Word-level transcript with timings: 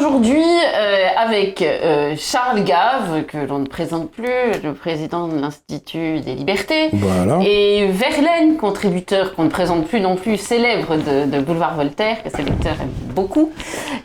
aujourd'hui 0.00 0.42
euh, 0.42 0.99
avec 1.22 1.60
euh, 1.60 2.14
Charles 2.18 2.64
Gave, 2.64 3.24
que 3.26 3.36
l'on 3.36 3.58
ne 3.58 3.66
présente 3.66 4.10
plus, 4.10 4.24
le 4.64 4.72
président 4.72 5.28
de 5.28 5.38
l'Institut 5.38 6.20
des 6.20 6.34
Libertés, 6.34 6.88
Voilà. 6.94 7.38
et 7.44 7.88
Verlaine, 7.88 8.56
contributeur 8.56 9.34
qu'on 9.34 9.44
ne 9.44 9.50
présente 9.50 9.86
plus 9.86 10.00
non 10.00 10.16
plus, 10.16 10.38
célèbre 10.38 10.96
de, 10.96 11.30
de 11.30 11.40
Boulevard 11.42 11.74
Voltaire, 11.76 12.22
que 12.22 12.30
ses 12.30 12.42
lecteurs 12.42 12.76
aiment 12.80 13.14
beaucoup, 13.14 13.50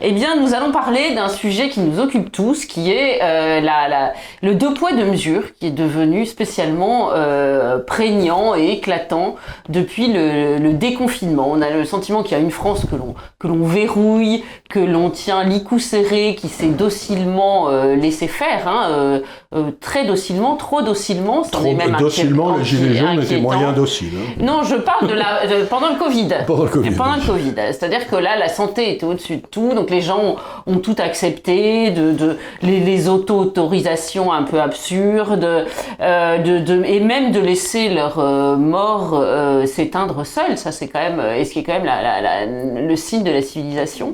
eh 0.02 0.12
bien 0.12 0.36
nous 0.38 0.52
allons 0.52 0.72
parler 0.72 1.14
d'un 1.14 1.28
sujet 1.30 1.70
qui 1.70 1.80
nous 1.80 1.98
occupe 2.00 2.30
tous, 2.30 2.66
qui 2.66 2.92
est 2.92 3.20
euh, 3.22 3.60
la, 3.62 3.88
la- 3.88 4.12
le 4.42 4.54
deux 4.54 4.74
poids 4.74 4.92
deux 4.92 5.06
mesures, 5.06 5.54
qui 5.58 5.68
est 5.68 5.70
devenu 5.70 6.26
spécialement 6.26 7.10
euh, 7.14 7.78
prégnant 7.78 8.54
et 8.54 8.72
éclatant 8.72 9.36
depuis 9.70 10.12
le, 10.12 10.58
le 10.58 10.72
déconfinement. 10.74 11.48
On 11.50 11.62
a 11.62 11.70
le 11.70 11.84
sentiment 11.86 12.22
qu'il 12.22 12.36
y 12.36 12.40
a 12.40 12.42
une 12.42 12.50
France 12.50 12.84
que 13.38 13.46
l'on 13.46 13.64
verrouille, 13.64 14.44
que 14.68 14.80
l'on 14.80 15.08
tient 15.08 15.44
licou 15.44 15.78
serré, 15.78 16.34
qui 16.38 16.48
s'est 16.48 16.66
docilement 16.66 17.05
euh, 17.70 17.96
laissé 17.96 18.28
faire, 18.28 18.66
hein, 18.68 19.20
euh, 19.56 19.70
très 19.80 20.04
docilement, 20.04 20.56
trop 20.56 20.82
docilement, 20.82 21.42
Trop 21.42 21.64
est 21.66 21.74
même 21.74 21.96
docilement, 21.98 22.50
inquiétant- 22.50 22.58
les 22.58 22.64
gilets 22.64 22.94
jaunes 22.94 23.12
étaient 23.14 23.22
inquiétant. 23.24 23.42
moyen 23.42 23.72
dociles. 23.72 24.12
hein. 24.16 24.32
Non, 24.44 24.62
je 24.62 24.76
parle 24.76 25.08
de 25.08 25.14
la 25.14 25.46
de- 25.46 25.64
pendant 25.64 25.88
le 25.90 25.96
Covid. 25.96 26.28
Pendant 26.46 26.64
le 26.64 26.68
Covid, 26.70 26.90
Pendant 26.90 27.16
le 27.16 27.26
Covid. 27.26 27.52
C'est-à-dire 27.56 28.06
que 28.08 28.16
là, 28.16 28.36
la 28.38 28.48
santé 28.48 28.92
était 28.92 29.06
au-dessus 29.06 29.36
de 29.36 29.46
tout, 29.46 29.72
donc 29.74 29.90
les 29.90 30.00
gens 30.00 30.18
ont, 30.22 30.36
ont 30.66 30.78
tout 30.78 30.96
accepté, 30.98 31.90
de, 31.90 32.12
de 32.12 32.36
les, 32.62 32.80
les 32.80 33.08
auto-autorisations 33.08 34.32
un 34.32 34.42
peu 34.42 34.60
absurdes, 34.60 35.66
euh, 36.00 36.38
de, 36.38 36.58
de- 36.58 36.84
et 36.84 37.00
même 37.00 37.32
de 37.32 37.40
laisser 37.40 37.88
leurs 37.88 38.18
euh, 38.18 38.56
morts 38.56 39.14
euh, 39.14 39.66
s'éteindre 39.66 40.24
seuls. 40.26 40.56
Ça, 40.58 40.72
c'est 40.72 40.88
quand 40.88 41.00
même, 41.00 41.20
et 41.38 41.44
ce 41.44 41.52
qui 41.52 41.60
est 41.60 41.62
quand 41.62 41.74
même 41.74 41.84
la- 41.84 42.02
la- 42.02 42.20
la- 42.20 42.46
le 42.46 42.96
signe 42.96 43.22
de 43.22 43.30
la 43.30 43.42
civilisation. 43.42 44.12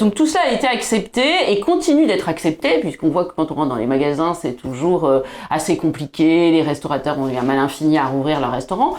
Donc 0.00 0.14
tout 0.14 0.26
ça 0.26 0.40
a 0.48 0.52
été 0.52 0.66
accepté 0.66 1.22
et 1.48 1.60
continue 1.60 2.06
d'être 2.06 2.28
accepté, 2.28 2.78
puisqu'on 2.80 3.08
voit 3.08 3.24
que 3.24 3.32
quand 3.36 3.50
on 3.50 3.54
rentre 3.54 3.68
dans 3.70 3.76
les 3.76 3.86
magasins, 3.86 4.13
c'est 4.34 4.52
toujours 4.52 5.04
euh, 5.04 5.20
assez 5.50 5.76
compliqué. 5.76 6.50
Les 6.50 6.62
restaurateurs 6.62 7.18
ont 7.18 7.28
eu 7.28 7.36
un 7.36 7.42
mal 7.42 7.58
infini 7.58 7.98
à 7.98 8.06
rouvrir 8.06 8.40
leur 8.40 8.52
restaurant. 8.52 8.94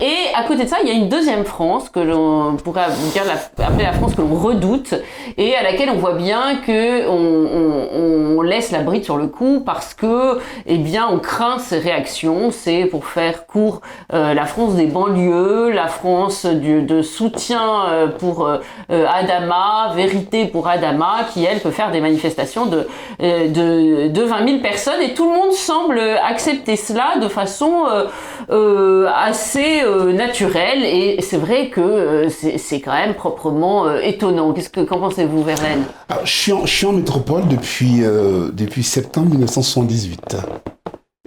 Et 0.00 0.14
à 0.34 0.44
côté 0.44 0.64
de 0.64 0.68
ça, 0.68 0.76
il 0.82 0.88
y 0.88 0.92
a 0.92 0.94
une 0.94 1.08
deuxième 1.08 1.44
France 1.44 1.90
que 1.90 2.00
l'on 2.00 2.56
pourrait 2.56 2.86
dire 3.12 3.22
la- 3.26 3.66
appeler 3.66 3.84
la 3.84 3.92
France 3.92 4.14
que 4.14 4.22
l'on 4.22 4.34
redoute 4.34 4.94
et 5.36 5.54
à 5.54 5.62
laquelle 5.62 5.90
on 5.90 5.98
voit 5.98 6.14
bien 6.14 6.56
que 6.66 7.08
on, 7.08 8.40
laisse 8.42 8.72
la 8.72 8.80
bride 8.80 9.04
sur 9.04 9.18
le 9.18 9.26
cou 9.26 9.62
parce 9.64 9.92
que, 9.92 10.38
eh 10.66 10.78
bien, 10.78 11.06
on 11.12 11.18
craint 11.18 11.58
ces 11.58 11.78
réactions. 11.78 12.50
C'est 12.50 12.86
pour 12.86 13.04
faire 13.04 13.46
court 13.46 13.82
euh, 14.14 14.32
la 14.32 14.46
France 14.46 14.74
des 14.74 14.86
banlieues, 14.86 15.70
la 15.70 15.88
France 15.88 16.46
de 16.46 17.02
soutien 17.02 17.60
euh, 17.90 18.06
pour 18.08 18.48
Adama, 18.88 19.92
vérité 19.94 20.46
pour 20.46 20.66
Adama, 20.68 21.18
qui 21.32 21.44
elle 21.44 21.60
peut 21.60 21.70
faire 21.70 21.90
des 21.90 22.00
manifestations 22.00 22.66
de 22.66 22.86
20 23.20 24.46
000 24.46 24.49
personnes 24.58 25.00
et 25.00 25.14
tout 25.14 25.30
le 25.30 25.36
monde 25.36 25.52
semble 25.52 26.00
accepter 26.00 26.76
cela 26.76 27.18
de 27.18 27.28
façon 27.28 27.86
euh, 27.86 28.06
euh, 28.50 29.08
assez 29.14 29.82
euh, 29.82 30.12
naturelle 30.12 30.84
et 30.84 31.20
c'est 31.22 31.36
vrai 31.36 31.70
que 31.70 32.28
c'est 32.28 32.80
quand 32.80 32.92
même 32.92 33.14
proprement 33.14 33.94
étonnant. 33.98 34.52
Qu'est-ce 34.52 34.70
que 34.70 34.80
qu'en 34.80 34.98
pensez-vous, 34.98 35.42
Verlaine? 35.42 35.84
Alors, 36.08 36.26
je, 36.26 36.66
suis 36.66 36.86
en, 36.86 36.92
métropole 36.92 37.46
depuis, 37.48 38.00
depuis 38.00 38.82
septembre 38.82 39.30
1978. 39.30 40.36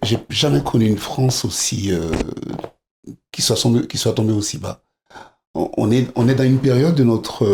J'ai 0.04 0.20
jamais 0.30 0.62
connu 0.62 0.88
une 0.88 0.98
France 0.98 1.46
aussi 1.46 1.92
qui, 3.32 3.42
soit 3.42 3.56
tombée, 3.56 3.88
qui 3.88 3.98
soit 3.98 4.14
tombée 4.14 4.34
aussi 4.34 4.58
bas. 4.58 4.82
On, 5.56 5.92
est, 5.92 6.08
on 6.16 6.28
est 6.28 6.36
dans 6.36 6.44
une 6.44 6.58
période 6.58 6.96
de 6.96 7.04
notre, 7.04 7.46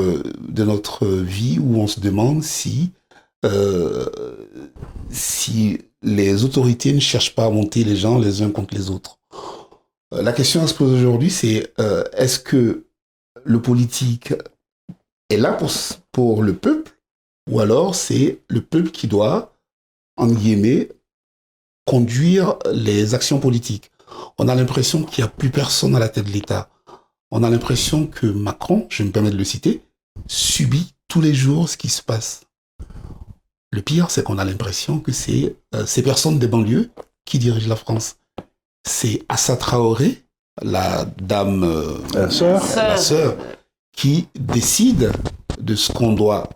de 0.48 0.64
notre 0.64 1.06
vie 1.06 1.59
où 1.61 1.81
on 1.81 1.88
se 1.88 1.99
demande 1.99 2.43
si, 2.43 2.92
euh, 3.45 4.05
si 5.10 5.80
les 6.02 6.44
autorités 6.44 6.94
ne 6.94 7.00
cherchent 7.00 7.36
pas 7.36 7.45
à 7.45 7.50
monter 7.50 7.83
les 7.83 7.95
gens 7.95 8.17
les 8.17 8.42
uns 8.42 8.52
contre 8.52 8.76
les 8.76 8.89
autres. 8.89 9.20
Euh, 10.14 10.22
La 10.22 10.33
question 10.33 10.61
à 10.64 10.67
se 10.67 10.73
poser 10.73 10.95
aujourd'hui, 10.95 11.30
c'est 11.30 11.73
euh, 11.80 12.04
est-ce 12.14 12.39
que 12.39 12.86
le 13.44 13.61
politique 13.61 14.33
est 15.30 15.38
là 15.38 15.54
pour, 15.54 15.72
pour 16.11 16.44
le 16.44 16.55
peuple 16.55 16.98
ou 17.49 17.60
alors 17.60 17.95
c'est 17.95 18.39
le 18.48 18.61
peuple 18.61 18.92
qui 18.92 19.08
doit, 19.08 19.55
en 20.17 20.28
guillemets, 20.28 20.89
conduire 21.86 22.58
les 22.72 23.14
actions 23.14 23.39
politiques? 23.39 23.92
On 24.38 24.48
a 24.48 24.55
l'impression 24.55 25.04
qu'il 25.04 25.23
n'y 25.23 25.28
a 25.28 25.32
plus 25.32 25.49
personne 25.49 25.95
à 25.95 25.99
la 25.99 26.10
tête 26.10 26.26
de 26.26 26.32
l'État. 26.32 26.70
On 27.32 27.44
a 27.44 27.49
l'impression 27.49 28.08
que 28.08 28.26
Macron, 28.26 28.88
je 28.89 29.04
me 29.04 29.11
permets 29.11 29.32
de 29.32 29.38
le 29.38 29.44
citer, 29.44 29.83
subit 30.28 30.95
tous 31.08 31.22
les 31.22 31.33
jours 31.33 31.70
ce 31.70 31.78
qui 31.78 31.89
se 31.89 32.02
passe. 32.02 32.42
Le 33.71 33.81
pire, 33.81 34.09
c'est 34.09 34.23
qu'on 34.23 34.37
a 34.37 34.45
l'impression 34.45 34.99
que 34.99 35.11
c'est 35.11 35.55
euh, 35.75 35.85
ces 35.85 36.02
personnes 36.02 36.39
des 36.39 36.47
banlieues 36.47 36.89
qui 37.25 37.37
dirigent 37.39 37.69
la 37.69 37.75
France. 37.75 38.17
C'est 38.87 39.23
Assa 39.30 39.57
Traoré, 39.57 40.23
la 40.61 41.05
dame, 41.21 41.63
euh, 41.63 41.97
La 42.13 42.30
sœur. 42.31 42.63
la 42.75 42.97
sœur, 42.97 43.35
qui 43.95 44.27
décide 44.39 45.11
de 45.59 45.75
ce 45.75 45.91
qu'on 45.91 46.13
doit, 46.13 46.49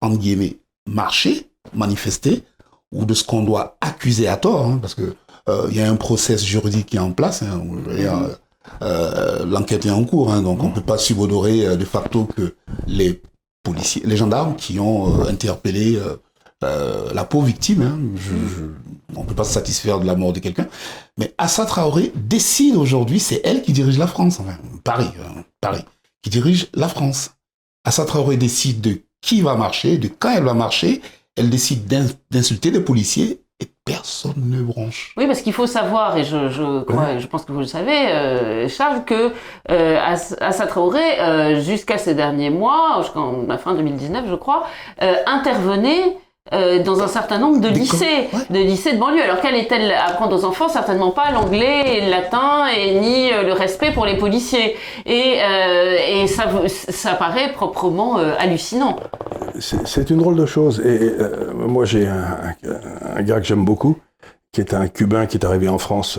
en 0.00 0.10
guillemets, 0.14 0.58
marcher, 0.88 1.50
manifester, 1.72 2.42
ou 2.92 3.04
de 3.04 3.14
ce 3.14 3.22
qu'on 3.22 3.42
doit 3.44 3.76
accuser 3.80 4.26
à 4.26 4.36
tort, 4.36 4.66
hein, 4.66 4.78
parce 4.82 4.94
que 4.96 5.14
euh, 5.48 5.68
il 5.70 5.76
y 5.76 5.80
a 5.80 5.88
un 5.88 5.96
process 5.96 6.44
juridique 6.44 6.86
qui 6.86 6.96
est 6.96 7.00
en 7.00 7.12
place. 7.12 7.42
hein, 7.42 7.62
euh, 7.88 8.34
euh, 8.82 9.44
L'enquête 9.46 9.86
est 9.86 9.90
en 9.90 10.04
cours, 10.04 10.32
hein, 10.32 10.42
donc 10.42 10.62
on 10.64 10.70
ne 10.70 10.74
peut 10.74 10.80
pas 10.80 10.98
subodorer 10.98 11.66
euh, 11.66 11.76
de 11.76 11.84
facto 11.84 12.24
que 12.24 12.56
les 12.88 13.22
policiers, 13.62 14.02
les 14.04 14.16
gendarmes 14.16 14.56
qui 14.56 14.80
ont 14.80 15.20
euh, 15.22 15.28
interpellé 15.28 16.00
euh, 16.64 16.66
euh, 17.10 17.14
la 17.14 17.24
pauvre 17.24 17.46
victime, 17.46 17.82
hein, 17.82 17.98
je, 18.16 18.30
je- 18.30 19.16
on 19.16 19.22
ne 19.22 19.26
peut 19.26 19.34
pas 19.34 19.44
se 19.44 19.52
satisfaire 19.52 19.98
de 20.00 20.06
la 20.06 20.14
mort 20.14 20.32
de 20.32 20.38
quelqu'un, 20.40 20.66
mais 21.18 21.34
Assa 21.38 21.64
Traoré 21.66 22.12
décide 22.14 22.76
aujourd'hui, 22.76 23.18
c'est 23.18 23.40
elle 23.44 23.62
qui 23.62 23.72
dirige 23.72 23.98
la 23.98 24.06
France, 24.06 24.38
enfin, 24.40 24.56
Paris, 24.84 25.10
hein, 25.24 25.42
Paris, 25.60 25.84
qui 26.22 26.30
dirige 26.30 26.68
la 26.74 26.88
France. 26.88 27.32
Assa 27.84 28.04
Traoré 28.04 28.36
décide 28.36 28.80
de 28.80 29.00
qui 29.22 29.40
va 29.42 29.54
marcher, 29.56 29.98
de 29.98 30.08
quand 30.08 30.30
elle 30.30 30.44
va 30.44 30.54
marcher, 30.54 31.00
elle 31.36 31.50
décide 31.50 31.86
d'in- 31.86 32.06
d'insulter 32.30 32.70
les 32.70 32.80
policiers 32.80 33.40
et 33.62 33.66
personne 33.84 34.34
ne 34.36 34.62
bronche. 34.62 35.12
Oui, 35.16 35.26
parce 35.26 35.42
qu'il 35.42 35.52
faut 35.52 35.66
savoir, 35.66 36.16
et 36.16 36.24
je, 36.24 36.48
je, 36.48 36.82
crois, 36.84 37.18
je 37.18 37.26
pense 37.26 37.44
que 37.44 37.52
vous 37.52 37.58
le 37.60 37.66
savez, 37.66 38.08
euh, 38.12 38.68
Charles, 38.68 39.04
que 39.04 39.32
euh, 39.70 39.98
Ass- 40.00 40.36
Assa 40.40 40.66
Traoré, 40.66 41.20
euh, 41.20 41.60
jusqu'à 41.60 41.98
ces 41.98 42.14
derniers 42.14 42.50
mois, 42.50 43.00
jusqu'en 43.02 43.42
la 43.46 43.58
fin 43.58 43.74
2019, 43.74 44.26
je 44.30 44.34
crois, 44.34 44.66
euh, 45.02 45.14
intervenait 45.26 46.16
euh, 46.52 46.82
dans 46.82 47.00
un 47.00 47.06
certain 47.06 47.38
nombre 47.38 47.60
de 47.60 47.68
lycées, 47.68 48.28
ouais. 48.32 48.40
de 48.50 48.58
lycées 48.58 48.94
de 48.94 48.98
banlieue. 48.98 49.22
Alors 49.22 49.40
qu'allait-elle 49.40 49.92
apprendre 49.92 50.36
aux 50.36 50.44
enfants? 50.44 50.68
Certainement 50.68 51.12
pas 51.12 51.30
l'anglais, 51.30 51.98
et 51.98 52.00
le 52.04 52.10
latin, 52.10 52.66
et 52.66 52.98
ni 52.98 53.32
euh, 53.32 53.44
le 53.44 53.52
respect 53.52 53.92
pour 53.92 54.04
les 54.04 54.16
policiers. 54.16 54.76
Et, 55.06 55.36
euh, 55.42 55.96
et 56.08 56.26
ça, 56.26 56.44
ça 56.68 57.14
paraît 57.14 57.52
proprement 57.52 58.16
hallucinant. 58.16 58.96
C'est 59.58 60.10
une 60.10 60.18
drôle 60.18 60.36
de 60.36 60.46
chose. 60.46 60.80
Et 60.84 61.12
moi, 61.54 61.84
j'ai 61.84 62.08
un, 62.08 63.22
gars 63.22 63.40
que 63.40 63.46
j'aime 63.46 63.64
beaucoup, 63.64 63.96
qui 64.52 64.60
est 64.60 64.74
un 64.74 64.88
Cubain 64.88 65.26
qui 65.26 65.36
est 65.36 65.44
arrivé 65.44 65.68
en 65.68 65.78
France 65.78 66.18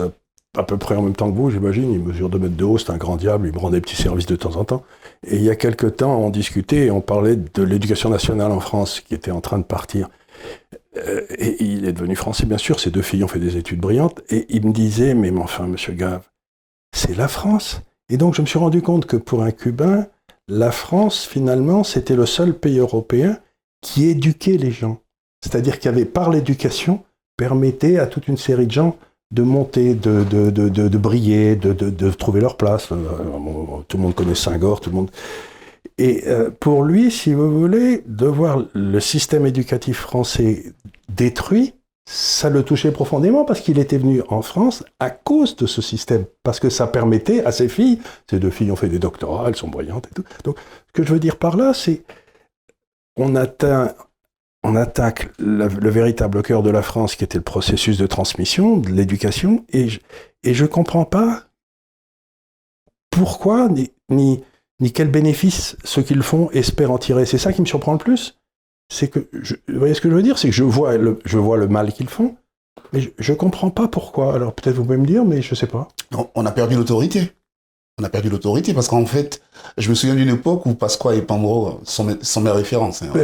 à 0.56 0.62
peu 0.64 0.76
près 0.76 0.96
en 0.96 1.02
même 1.02 1.16
temps 1.16 1.30
que 1.30 1.36
vous, 1.36 1.50
j'imagine. 1.50 1.92
Il 1.92 2.00
mesure 2.00 2.28
2 2.28 2.38
mètres 2.38 2.56
de 2.56 2.64
haut, 2.64 2.78
c'est 2.78 2.90
un 2.90 2.98
grand 2.98 3.16
diable, 3.16 3.48
il 3.48 3.54
me 3.54 3.58
rend 3.58 3.70
des 3.70 3.80
petits 3.80 3.96
services 3.96 4.26
de 4.26 4.36
temps 4.36 4.56
en 4.56 4.64
temps. 4.64 4.82
Et 5.26 5.36
il 5.36 5.42
y 5.42 5.50
a 5.50 5.56
quelque 5.56 5.86
temps, 5.86 6.16
on 6.18 6.30
discutait 6.30 6.86
et 6.86 6.90
on 6.90 7.00
parlait 7.00 7.36
de 7.36 7.62
l'éducation 7.62 8.10
nationale 8.10 8.52
en 8.52 8.60
France 8.60 9.00
qui 9.00 9.14
était 9.14 9.30
en 9.30 9.40
train 9.40 9.58
de 9.58 9.64
partir. 9.64 10.08
Euh, 10.96 11.22
et 11.30 11.62
il 11.62 11.86
est 11.86 11.92
devenu 11.92 12.16
français, 12.16 12.46
bien 12.46 12.58
sûr. 12.58 12.80
Ses 12.80 12.90
deux 12.90 13.02
filles 13.02 13.24
ont 13.24 13.28
fait 13.28 13.38
des 13.38 13.56
études 13.56 13.80
brillantes. 13.80 14.20
Et 14.30 14.46
il 14.48 14.66
me 14.66 14.72
disait, 14.72 15.14
mais 15.14 15.30
enfin, 15.38 15.66
monsieur 15.66 15.94
Gave, 15.94 16.28
c'est 16.94 17.16
la 17.16 17.28
France. 17.28 17.82
Et 18.08 18.16
donc, 18.16 18.34
je 18.34 18.42
me 18.42 18.46
suis 18.46 18.58
rendu 18.58 18.82
compte 18.82 19.06
que 19.06 19.16
pour 19.16 19.42
un 19.42 19.50
Cubain, 19.50 20.06
la 20.48 20.70
France, 20.70 21.24
finalement, 21.24 21.84
c'était 21.84 22.16
le 22.16 22.26
seul 22.26 22.54
pays 22.54 22.78
européen 22.78 23.38
qui 23.80 24.06
éduquait 24.06 24.58
les 24.58 24.70
gens. 24.70 25.00
C'est-à-dire 25.42 25.78
qu'il 25.78 25.90
y 25.90 25.94
avait, 25.94 26.04
par 26.04 26.30
l'éducation, 26.30 27.02
permettait 27.36 27.98
à 27.98 28.06
toute 28.06 28.28
une 28.28 28.36
série 28.36 28.66
de 28.66 28.72
gens 28.72 28.96
de 29.32 29.42
monter, 29.42 29.94
de, 29.94 30.98
briller, 30.98 31.56
de, 31.56 32.10
trouver 32.10 32.40
leur 32.40 32.56
place. 32.56 32.92
Euh, 32.92 32.96
bon, 32.96 33.82
Tout 33.88 33.96
le 33.96 34.02
monde 34.02 34.14
connaît 34.14 34.34
Senghor, 34.34 34.80
tout 34.80 34.90
le 34.90 34.96
monde. 34.96 35.10
Et 35.98 36.24
euh, 36.26 36.50
pour 36.50 36.84
lui, 36.84 37.10
si 37.10 37.34
vous 37.34 37.50
voulez, 37.58 38.02
de 38.06 38.26
voir 38.26 38.62
le 38.74 39.00
système 39.00 39.46
éducatif 39.46 39.98
français 39.98 40.72
détruit, 41.08 41.74
ça 42.04 42.50
le 42.50 42.64
touchait 42.64 42.90
profondément 42.90 43.44
parce 43.44 43.60
qu'il 43.60 43.78
était 43.78 43.98
venu 43.98 44.22
en 44.28 44.42
France 44.42 44.84
à 44.98 45.10
cause 45.10 45.54
de 45.56 45.66
ce 45.66 45.80
système, 45.80 46.24
parce 46.42 46.58
que 46.60 46.68
ça 46.68 46.86
permettait 46.86 47.44
à 47.44 47.52
ses 47.52 47.68
filles, 47.68 48.00
ses 48.28 48.40
deux 48.40 48.50
filles 48.50 48.72
ont 48.72 48.76
fait 48.76 48.88
des 48.88 48.98
doctorats, 48.98 49.48
elles 49.48 49.56
sont 49.56 49.68
brillantes 49.68 50.08
et 50.10 50.14
tout. 50.14 50.24
Donc, 50.44 50.56
ce 50.88 50.92
que 50.92 51.04
je 51.04 51.12
veux 51.12 51.20
dire 51.20 51.36
par 51.36 51.56
là, 51.56 51.74
c'est 51.74 52.02
on 53.16 53.36
atteint, 53.36 53.94
on 54.64 54.74
attaque 54.74 55.30
le 55.38 55.66
véritable 55.90 56.42
cœur 56.42 56.62
de 56.62 56.70
la 56.70 56.82
France, 56.82 57.14
qui 57.14 57.24
était 57.24 57.38
le 57.38 57.44
processus 57.44 57.98
de 57.98 58.06
transmission, 58.06 58.78
de 58.78 58.88
l'éducation, 58.88 59.64
et 59.70 59.88
je, 59.88 60.00
et 60.42 60.68
comprends 60.68 61.04
pas 61.04 61.44
pourquoi 63.10 63.68
ni, 64.08 64.42
ni 64.82 64.92
quel 64.92 65.08
bénéfice 65.08 65.76
ceux 65.84 66.02
qui 66.02 66.14
le 66.14 66.22
font 66.22 66.50
espèrent 66.50 66.90
en 66.90 66.98
tirer. 66.98 67.24
C'est 67.24 67.38
ça 67.38 67.52
qui 67.52 67.60
me 67.62 67.66
surprend 67.66 67.92
le 67.92 67.98
plus. 67.98 68.36
c'est 68.92 69.08
que, 69.08 69.20
vous 69.68 69.78
voyez 69.78 69.94
ce 69.94 70.00
que 70.00 70.10
je 70.10 70.14
veux 70.14 70.22
dire? 70.22 70.38
C'est 70.38 70.48
que 70.48 70.54
je 70.54 70.64
vois 70.64 70.98
le, 70.98 71.20
je 71.24 71.38
vois 71.38 71.56
le 71.56 71.68
mal 71.68 71.92
qu'ils 71.92 72.08
font, 72.08 72.34
mais 72.92 73.00
je, 73.16 73.32
ne 73.32 73.36
comprends 73.36 73.70
pas 73.70 73.86
pourquoi. 73.86 74.34
Alors 74.34 74.52
peut-être 74.52 74.74
vous 74.74 74.82
pouvez 74.82 74.98
me 74.98 75.06
dire, 75.06 75.24
mais 75.24 75.40
je 75.40 75.54
sais 75.54 75.68
pas. 75.68 75.88
On 76.34 76.44
a 76.44 76.50
perdu 76.50 76.74
l'autorité. 76.74 77.32
On 78.00 78.04
a 78.04 78.08
perdu 78.08 78.30
l'autorité 78.30 78.72
parce 78.72 78.88
qu'en 78.88 79.04
fait, 79.04 79.42
je 79.76 79.90
me 79.90 79.94
souviens 79.94 80.14
d'une 80.14 80.30
époque 80.30 80.64
où 80.64 80.74
Pasqua 80.74 81.14
et 81.14 81.20
Pandro 81.20 81.78
sont 81.84 82.04
mes, 82.04 82.14
sont 82.22 82.40
mes 82.40 82.50
références. 82.50 83.02
Hein, 83.02 83.10
oui, 83.14 83.20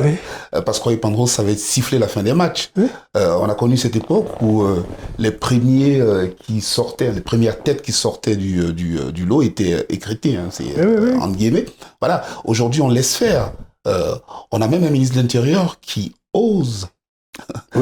euh, 0.54 0.60
Pasqua 0.60 0.92
et 0.92 0.98
Pandro 0.98 1.26
savaient 1.26 1.56
siffler 1.56 1.98
la 1.98 2.06
fin 2.06 2.22
des 2.22 2.34
matchs. 2.34 2.70
Euh, 3.16 3.34
on 3.40 3.48
a 3.48 3.54
connu 3.54 3.78
cette 3.78 3.96
époque 3.96 4.28
où 4.42 4.62
euh, 4.62 4.84
les 5.18 5.30
premiers 5.30 6.02
qui 6.44 6.60
sortaient, 6.60 7.12
les 7.12 7.22
premières 7.22 7.62
têtes 7.62 7.80
qui 7.80 7.92
sortaient 7.92 8.36
du, 8.36 8.74
du, 8.74 8.98
du 9.10 9.24
lot 9.24 9.40
étaient 9.40 9.86
écritées. 9.88 10.36
Hein, 10.36 10.48
c'est 10.50 10.74
entre 11.16 11.36
guillemets. 11.36 11.64
Voilà. 12.00 12.22
Aujourd'hui, 12.44 12.82
on 12.82 12.90
laisse 12.90 13.16
faire. 13.16 13.52
on 13.86 14.60
a 14.60 14.68
même 14.68 14.84
un 14.84 14.90
ministre 14.90 15.16
de 15.16 15.22
l'Intérieur 15.22 15.80
qui 15.80 16.14
ose 16.34 16.88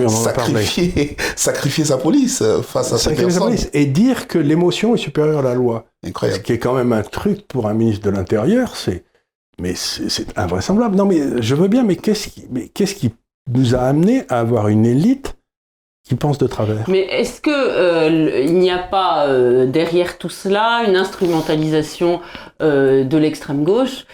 sacrifier, 0.08 1.16
sacrifier 1.36 1.84
sa 1.84 1.96
police 1.96 2.42
euh, 2.42 2.62
face 2.62 2.92
à 2.92 2.98
sacrifier 2.98 3.30
sa 3.30 3.40
police 3.40 3.70
et 3.72 3.86
dire 3.86 4.28
que 4.28 4.38
l'émotion 4.38 4.94
est 4.94 4.98
supérieure 4.98 5.40
à 5.40 5.42
la 5.42 5.54
loi. 5.54 5.86
Incroyable. 6.04 6.40
Ce 6.40 6.44
qui 6.44 6.52
est 6.52 6.58
quand 6.58 6.74
même 6.74 6.92
un 6.92 7.02
truc 7.02 7.46
pour 7.48 7.68
un 7.68 7.74
ministre 7.74 8.04
de 8.04 8.10
l'Intérieur, 8.10 8.76
c'est 8.76 9.04
mais 9.60 9.74
c'est 9.74 10.38
invraisemblable. 10.38 10.96
Non, 10.96 11.06
mais 11.06 11.40
je 11.40 11.54
veux 11.54 11.68
bien, 11.68 11.82
mais 11.82 11.96
qu'est-ce 11.96 12.28
qui, 12.28 12.46
mais 12.50 12.68
qu'est-ce 12.68 12.94
qui 12.94 13.14
nous 13.50 13.74
a 13.74 13.78
amené 13.78 14.24
à 14.28 14.40
avoir 14.40 14.68
une 14.68 14.84
élite 14.84 15.35
Mais 16.86 17.00
est-ce 17.00 17.40
que 17.40 17.50
euh, 17.50 18.40
il 18.44 18.54
n'y 18.54 18.70
a 18.70 18.78
pas 18.78 19.26
euh, 19.26 19.66
derrière 19.66 20.18
tout 20.18 20.28
cela 20.28 20.82
une 20.86 20.94
instrumentalisation 20.94 22.20
euh, 22.62 23.02
de 23.02 23.18
l'extrême 23.18 23.64
gauche 23.64 24.06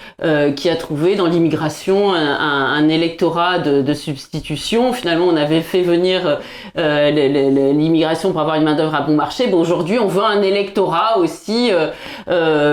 qui 0.57 0.71
a 0.71 0.77
trouvé 0.77 1.17
dans 1.17 1.27
l'immigration 1.27 2.15
un, 2.15 2.17
un, 2.17 2.89
électorat 2.89 3.59
de, 3.59 3.83
de, 3.83 3.95
substitution? 3.95 4.95
Finalement, 4.95 5.27
on 5.27 5.37
avait 5.37 5.61
fait 5.61 5.83
venir 5.83 6.39
l'immigration 6.77 8.33
pour 8.33 8.41
avoir 8.41 8.57
une 8.57 8.65
main 8.65 8.75
d'œuvre 8.75 8.95
à 8.95 9.03
bon 9.03 9.15
marché. 9.15 9.49
Bon, 9.49 9.61
aujourd'hui, 9.61 9.99
on 9.99 10.07
veut 10.07 10.25
un 10.25 10.43
électorat 10.43 11.19
aussi 11.19 11.71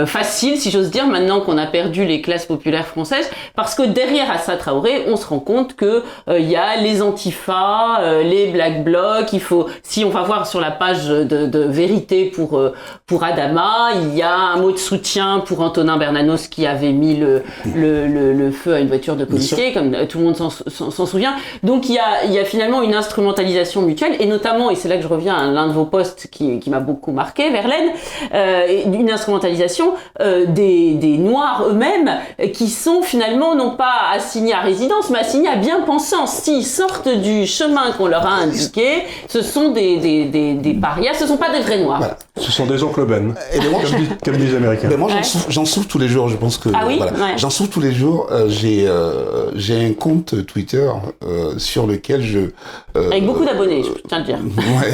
facile, 0.06 0.58
si 0.58 0.72
j'ose 0.72 0.92
dire, 0.92 1.08
maintenant 1.08 1.42
qu'on 1.42 1.58
a 1.58 1.66
perdu 1.66 2.06
les 2.06 2.22
classes 2.22 2.46
populaires 2.46 2.88
françaises, 2.88 3.30
parce 3.56 3.76
que 3.76 3.84
derrière 3.84 4.32
Assa 4.32 4.56
Traoré, 4.56 5.06
on 5.08 5.18
se 5.18 5.28
rend 5.28 5.40
compte 5.40 5.76
que 5.76 6.04
il 6.30 6.50
y 6.50 6.56
a 6.56 6.78
les 6.78 7.02
antifas, 7.02 8.22
les 8.24 8.48
black 8.48 8.84
blocs 8.84 9.09
faut, 9.40 9.68
si 9.84 10.04
on 10.04 10.10
va 10.10 10.24
voir 10.24 10.48
sur 10.48 10.60
la 10.60 10.72
page 10.72 11.08
de, 11.08 11.60
vérité 11.70 12.26
pour 12.26 12.58
euh, 12.58 12.74
pour 13.06 13.24
Adama, 13.24 13.90
il 14.02 14.16
y 14.16 14.22
a 14.22 14.34
un 14.34 14.58
mot 14.58 14.72
de 14.72 14.78
soutien 14.78 15.44
pour 15.46 15.62
Antonin 15.62 15.98
Bernanos 15.98 16.48
qui 16.48 16.66
avait 16.66 16.92
mis 16.92 17.16
le 17.16 17.44
le, 17.76 18.08
le, 18.34 18.52
feu 18.52 18.74
à 18.74 18.80
une 18.80 18.88
voiture 18.88 19.16
de 19.16 19.26
policier, 19.26 19.74
comme 19.74 19.96
tout 20.08 20.18
le 20.20 20.24
monde 20.26 20.36
s'en 20.36 21.06
souvient. 21.06 21.36
Donc 21.64 21.90
il 21.90 21.96
y 21.96 22.00
a 22.00 22.26
il 22.26 22.32
y 22.32 22.40
a 22.40 22.46
finalement 22.46 22.82
une 22.82 22.96
instrumentalisation 22.96 23.82
mutuelle 23.82 24.16
et 24.20 24.26
notamment 24.26 24.70
et 24.70 24.76
c'est 24.76 24.90
là 24.90 24.98
que 24.98 25.04
je 25.04 25.08
reviens 25.08 25.36
à 25.36 25.46
l'un 25.46 25.68
de 25.68 25.74
vos 25.74 25.86
postes 25.86 26.28
qui, 26.32 26.60
qui 26.60 26.70
m'a 26.70 26.80
beaucoup 26.80 27.12
marqué, 27.12 27.50
Verlaine, 27.50 27.92
euh, 28.34 28.84
une 28.86 29.12
instrumentalisation 29.12 29.94
euh, 30.22 30.46
des 30.46 30.94
des 30.96 31.18
noirs 31.18 31.66
eux-mêmes 31.70 32.12
qui 32.54 32.70
sont 32.70 33.02
finalement 33.02 33.56
non 33.56 33.76
pas 33.76 34.10
assignés 34.14 34.54
à 34.54 34.62
résidence 34.62 35.10
mais 35.10 35.20
assignés 35.20 35.50
à 35.50 35.56
bien-pensance. 35.56 36.32
S'ils 36.32 36.66
sortent 36.66 37.10
du 37.10 37.46
chemin 37.46 37.92
qu'on 37.98 38.08
leur 38.08 38.26
a 38.26 38.32
indiqué, 38.32 38.99
ce 39.28 39.42
sont 39.42 39.72
des, 39.72 39.98
des, 39.98 40.26
des, 40.26 40.54
des 40.54 40.74
parias, 40.74 41.14
ce 41.14 41.24
ne 41.24 41.30
sont 41.30 41.38
pas 41.38 41.52
des 41.52 41.62
vrais 41.62 41.82
noirs. 41.82 42.02
Ce 42.36 42.52
sont 42.52 42.66
des 42.66 42.84
oncles 42.84 43.06
Ben, 43.06 43.36
et 43.54 43.60
moi, 43.70 43.82
comme, 44.24 44.38
disent 44.38 44.52
les 44.52 44.56
Américains. 44.56 44.88
Mais 44.90 44.98
moi, 44.98 45.10
j'en 45.50 45.66
souffre, 45.66 45.88
tous 45.88 46.00
les 46.00 46.08
jours, 46.08 46.30
je 46.30 46.38
pense 46.38 46.58
que... 46.58 46.70
Ah 46.74 46.86
oui 46.88 47.00
J'en 47.38 47.50
souffre 47.50 47.70
tous 47.70 47.82
les 47.82 47.94
jours. 47.94 48.28
Euh, 48.32 48.48
j'ai 48.50 48.88
euh, 48.88 49.52
j'ai 49.56 49.86
un 49.86 49.94
compte 49.94 50.46
Twitter 50.46 50.90
euh, 51.24 51.58
sur 51.58 51.88
lequel 51.88 52.22
je... 52.22 52.52
Avec 52.96 53.26
beaucoup 53.26 53.46
d'abonnés, 53.46 53.84
je 53.84 53.90
tiens 54.08 54.20
à 54.20 54.22
dire. 54.22 54.40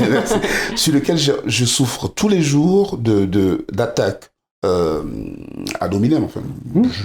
sur 0.76 0.94
lequel 0.94 1.18
je, 1.18 1.32
je, 1.46 1.66
souffre 1.66 2.08
tous 2.08 2.28
les 2.28 2.42
jours 2.42 2.98
de 2.98 3.26
d'attaques 3.72 4.32
de, 4.64 5.04
à 5.80 5.88
dominer, 5.88 6.18
enfin. 6.18 6.42
Mmh 6.74 6.84
je 6.92 7.04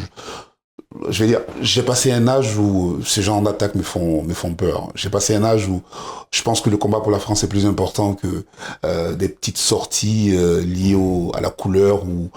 vais 1.06 1.26
dire, 1.26 1.40
j'ai 1.60 1.82
passé 1.82 2.12
un 2.12 2.26
âge 2.28 2.56
où 2.58 3.00
ces 3.04 3.22
gens 3.22 3.42
d'attaque 3.42 3.74
me 3.74 3.82
font 3.82 4.22
me 4.22 4.34
font 4.34 4.54
peur. 4.54 4.88
J'ai 4.94 5.10
passé 5.10 5.34
un 5.34 5.44
âge 5.44 5.68
où 5.68 5.82
je 6.30 6.42
pense 6.42 6.60
que 6.60 6.70
le 6.70 6.76
combat 6.76 7.00
pour 7.00 7.10
la 7.10 7.18
France 7.18 7.44
est 7.44 7.48
plus 7.48 7.66
important 7.66 8.14
que 8.14 8.44
euh, 8.84 9.14
des 9.14 9.28
petites 9.28 9.58
sorties 9.58 10.30
euh, 10.34 10.60
liées 10.60 10.94
au, 10.94 11.32
à 11.34 11.40
la 11.40 11.50
couleur 11.50 12.04
ou 12.04 12.30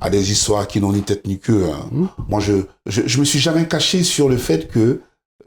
à 0.00 0.10
des 0.10 0.32
histoires 0.32 0.66
qui 0.66 0.80
n'ont 0.80 0.92
ni 0.92 1.02
tête 1.02 1.26
ni 1.26 1.38
queue. 1.38 1.66
Hein. 1.72 1.86
Mmh. 1.92 2.06
Moi, 2.28 2.40
je, 2.40 2.54
je 2.86 3.02
je 3.06 3.18
me 3.18 3.24
suis 3.24 3.38
jamais 3.38 3.66
caché 3.66 4.02
sur 4.02 4.28
le 4.28 4.36
fait 4.36 4.68
que 4.68 5.00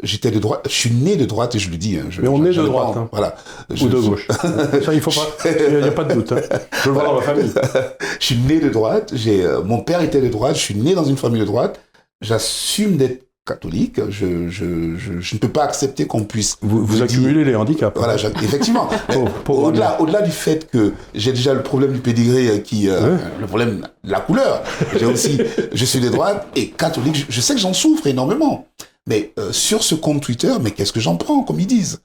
j'étais 0.03 0.31
de 0.31 0.39
droite. 0.39 0.61
Je 0.65 0.73
suis 0.73 0.91
né 0.91 1.15
de 1.15 1.25
droite 1.25 1.55
et 1.55 1.59
je 1.59 1.69
le 1.69 1.77
dis. 1.77 1.97
Hein, 1.97 2.09
Mais 2.21 2.27
on 2.27 2.43
est 2.45 2.53
de 2.53 2.63
droite. 2.63 2.95
Hein. 2.97 3.09
Voilà. 3.11 3.35
Ou 3.69 3.87
de 3.87 3.99
gauche. 3.99 4.27
Ça, 4.85 4.93
il 4.93 5.01
faut 5.01 5.11
pas. 5.11 5.27
Il 5.45 5.77
n'y 5.77 5.87
a, 5.87 5.91
pas 5.91 6.03
de 6.03 6.13
doute. 6.13 6.31
Hein. 6.31 6.41
Je 6.83 6.89
le 6.89 6.93
vois 6.93 7.03
dans 7.03 7.15
ma 7.15 7.21
famille. 7.21 7.51
je 8.19 8.25
suis 8.25 8.37
né 8.37 8.59
de 8.59 8.69
droite. 8.69 9.11
J'ai, 9.15 9.43
euh, 9.43 9.63
mon 9.63 9.81
père 9.81 10.01
était 10.01 10.21
de 10.21 10.29
droite. 10.29 10.55
Je 10.55 10.61
suis 10.61 10.75
né 10.75 10.93
dans 10.93 11.05
une 11.05 11.17
famille 11.17 11.41
de 11.41 11.45
droite 11.45 11.79
j'assume 12.23 12.97
d'être 12.97 13.27
catholique, 13.45 13.99
je, 14.09 14.47
je, 14.47 14.97
je, 14.97 15.19
je, 15.19 15.35
ne 15.35 15.39
peux 15.39 15.49
pas 15.49 15.63
accepter 15.63 16.07
qu'on 16.07 16.23
puisse... 16.23 16.57
Vous, 16.61 16.85
vous 16.85 17.01
accumulez 17.01 17.43
les 17.43 17.55
handicaps. 17.55 17.97
Voilà, 17.97 18.15
effectivement. 18.15 18.89
au-delà, 19.49 19.99
au-delà 20.01 20.21
du 20.21 20.31
fait 20.31 20.69
que 20.71 20.93
j'ai 21.13 21.33
déjà 21.33 21.53
le 21.53 21.61
problème 21.61 21.91
du 21.91 21.99
pédigré 21.99 22.47
euh, 22.47 22.57
qui... 22.59 22.89
Euh, 22.89 23.17
le 23.41 23.45
problème 23.45 23.85
de 24.03 24.11
la 24.11 24.21
couleur. 24.21 24.63
J'ai 24.97 25.05
aussi... 25.05 25.41
je 25.73 25.85
suis 25.85 25.99
de 25.99 26.07
droite 26.07 26.47
et 26.55 26.69
catholique. 26.69 27.25
Je, 27.27 27.41
sais 27.41 27.53
que 27.53 27.59
j'en 27.59 27.73
souffre 27.73 28.07
énormément. 28.07 28.65
Mais 29.07 29.33
euh, 29.37 29.51
sur 29.51 29.83
ce 29.83 29.95
compte 29.95 30.21
Twitter, 30.21 30.53
mais 30.61 30.71
qu'est-ce 30.71 30.93
que 30.93 31.01
j'en 31.01 31.17
prends, 31.17 31.43
comme 31.43 31.59
ils 31.59 31.67
disent? 31.67 31.99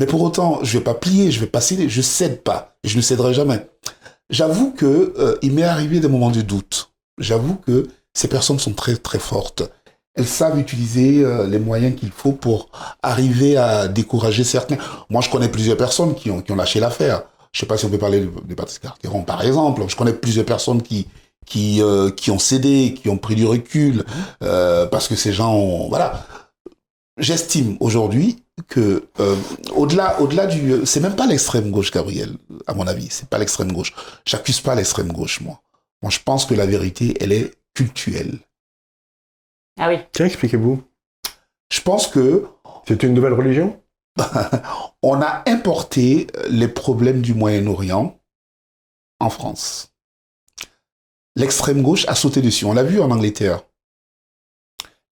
Mais 0.00 0.06
pour 0.06 0.20
autant, 0.22 0.58
je 0.64 0.78
vais 0.78 0.84
pas 0.84 0.94
plier, 0.94 1.30
je 1.30 1.38
vais 1.38 1.46
pas 1.46 1.60
céder, 1.60 1.88
je 1.88 2.02
cède 2.02 2.42
pas. 2.42 2.74
Je 2.82 2.96
ne 2.96 3.02
céderai 3.02 3.34
jamais. 3.34 3.68
J'avoue 4.30 4.72
que 4.72 5.38
il 5.42 5.52
m'est 5.52 5.62
arrivé 5.62 6.00
des 6.00 6.08
moments 6.08 6.30
de 6.30 6.40
doute. 6.40 6.90
J'avoue 7.18 7.54
que 7.54 7.86
ces 8.14 8.28
personnes 8.28 8.58
sont 8.58 8.72
très 8.72 8.96
très 8.96 9.18
fortes. 9.18 9.62
Elles 10.14 10.26
savent 10.26 10.58
utiliser 10.58 11.24
euh, 11.24 11.46
les 11.46 11.58
moyens 11.58 11.98
qu'il 11.98 12.10
faut 12.10 12.32
pour 12.32 12.68
arriver 13.02 13.56
à 13.56 13.88
décourager 13.88 14.44
certains. 14.44 14.76
Moi, 15.08 15.22
je 15.22 15.30
connais 15.30 15.48
plusieurs 15.48 15.78
personnes 15.78 16.14
qui 16.14 16.30
ont, 16.30 16.44
lâché 16.54 16.80
l'affaire. 16.80 17.22
Je 17.52 17.60
sais 17.60 17.66
pas 17.66 17.78
si 17.78 17.86
on 17.86 17.90
peut 17.90 17.98
parler 17.98 18.20
de, 18.20 18.30
de 18.44 18.54
Patrice 18.54 18.78
Carteron, 18.78 19.22
par 19.22 19.42
exemple. 19.42 19.82
Je 19.88 19.96
connais 19.96 20.12
plusieurs 20.12 20.46
personnes 20.46 20.82
qui 20.82 21.06
qui 21.46 21.82
euh, 21.82 22.10
qui 22.10 22.30
ont 22.30 22.38
cédé, 22.38 22.94
qui 22.94 23.08
ont 23.08 23.16
pris 23.16 23.34
du 23.34 23.46
recul 23.46 24.04
euh, 24.44 24.86
parce 24.86 25.08
que 25.08 25.16
ces 25.16 25.32
gens 25.32 25.54
ont 25.54 25.88
voilà. 25.88 26.26
J'estime 27.18 27.76
aujourd'hui 27.80 28.42
que 28.68 29.04
au-delà 29.74 30.20
au-delà 30.20 30.46
du 30.46 30.86
c'est 30.86 31.00
même 31.00 31.16
pas 31.16 31.26
l'extrême 31.26 31.70
gauche 31.70 31.90
Gabriel 31.90 32.36
à 32.66 32.74
mon 32.74 32.86
avis, 32.86 33.08
c'est 33.10 33.28
pas 33.28 33.38
l'extrême 33.38 33.72
gauche. 33.72 33.92
J'accuse 34.24 34.60
pas 34.60 34.74
l'extrême 34.74 35.12
gauche 35.12 35.40
moi. 35.40 35.60
Moi 36.02 36.10
je 36.10 36.20
pense 36.24 36.46
que 36.46 36.54
la 36.54 36.64
vérité 36.64 37.14
elle 37.20 37.32
est 37.32 37.52
cultuelle. 37.74 38.38
Ah 39.78 39.88
oui. 39.88 39.98
Tiens, 40.12 40.26
expliquez-vous. 40.26 40.82
Je 41.72 41.80
pense 41.80 42.06
que. 42.08 42.46
C'est 42.86 43.02
une 43.04 43.14
nouvelle 43.14 43.34
religion 43.34 43.80
On 45.02 45.20
a 45.22 45.48
importé 45.48 46.26
les 46.48 46.68
problèmes 46.68 47.22
du 47.22 47.34
Moyen-Orient 47.34 48.18
en 49.20 49.30
France. 49.30 49.94
L'extrême 51.36 51.82
gauche 51.82 52.06
a 52.08 52.14
sauté 52.14 52.42
dessus. 52.42 52.64
On 52.64 52.74
l'a 52.74 52.82
vu 52.82 53.00
en 53.00 53.10
Angleterre. 53.10 53.62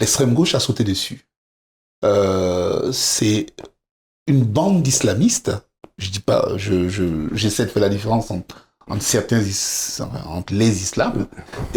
L'extrême 0.00 0.35
gauche 0.35 0.55
a 0.55 0.61
sauté 0.61 0.85
dessus. 0.85 1.26
Euh, 2.05 2.93
c'est 2.93 3.47
une 4.26 4.45
bande 4.45 4.83
d'islamistes. 4.83 5.52
Je 5.99 6.11
dis 6.11 6.21
pas, 6.21 6.57
je, 6.57 7.29
j'essaie 7.33 7.67
de 7.67 7.71
faire 7.71 7.83
la 7.83 7.88
différence 7.88 8.31
entre 8.31 8.70
entre 8.89 9.03
certains 9.03 9.43
entre 10.27 10.53
les 10.53 10.83
islams, 10.83 11.27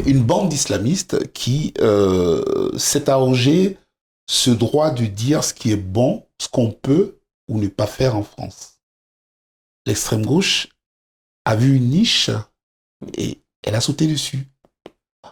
une 0.06 0.24
bande 0.24 0.50
d'islamistes 0.50 1.32
qui 1.34 1.74
euh, 1.80 2.76
s'est 2.78 3.10
arrogé 3.10 3.78
ce 4.28 4.50
droit 4.50 4.92
de 4.92 5.06
dire 5.06 5.44
ce 5.44 5.54
qui 5.54 5.72
est 5.72 5.78
bon, 5.78 6.26
ce 6.40 6.48
qu'on 6.48 6.72
peut 6.72 7.20
ou 7.48 7.60
ne 7.60 7.68
pas 7.68 7.88
faire 7.88 8.16
en 8.16 8.24
France. 8.24 8.80
L'extrême 9.86 10.26
gauche 10.26 10.70
a 11.46 11.56
vu 11.56 11.76
une 11.76 11.90
niche 11.90 12.30
et 13.18 13.40
elle 13.64 13.76
a 13.76 13.82
sauté 13.82 14.08
dessus. 14.08 14.48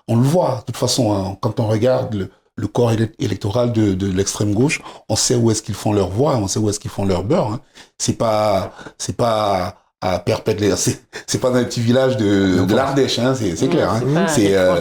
On 0.08 0.16
le 0.18 0.24
voit, 0.24 0.60
de 0.60 0.66
toute 0.66 0.78
façon, 0.78 1.14
hein, 1.14 1.38
quand 1.42 1.60
on 1.60 1.68
regarde 1.68 2.14
le, 2.14 2.32
le 2.56 2.68
corps 2.68 2.92
électoral 2.92 3.72
de, 3.72 3.94
de 3.94 4.08
l'extrême 4.08 4.54
gauche, 4.54 4.82
on 5.10 5.16
sait 5.16 5.36
où 5.36 5.52
est-ce 5.52 5.62
qu'ils 5.62 5.76
font 5.76 5.94
leur 5.94 6.10
voix, 6.10 6.36
on 6.38 6.48
sait 6.48 6.60
où 6.60 6.70
est-ce 6.70 6.80
qu'ils 6.80 6.92
font 6.92 7.06
leur 7.06 7.24
beurre. 7.24 7.54
Hein. 7.54 7.62
C'est 7.98 8.18
pas, 8.18 8.74
c'est 8.98 9.16
pas 9.16 9.81
à 10.02 10.20
perpétuer. 10.20 10.72
C'est 11.28 11.40
pas 11.40 11.50
dans 11.52 11.58
un 11.58 11.64
petit 11.64 11.80
village 11.82 12.18
de, 12.18 12.66
de 12.66 12.76
l'Ardèche, 12.76 13.20
hein, 13.20 13.34
c'est 13.36 13.70
clair. 13.70 13.92
Hein. 13.92 14.26
C'est 14.28 14.56
euh, 14.58 14.76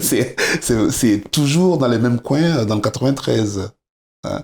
c'est 0.90 1.30
toujours 1.30 1.78
dans 1.78 1.88
les 1.88 1.98
mêmes 1.98 2.20
coins 2.20 2.58
euh, 2.58 2.64
dans 2.64 2.76
le 2.76 2.80
93. 2.80 3.70
Hein. 4.24 4.42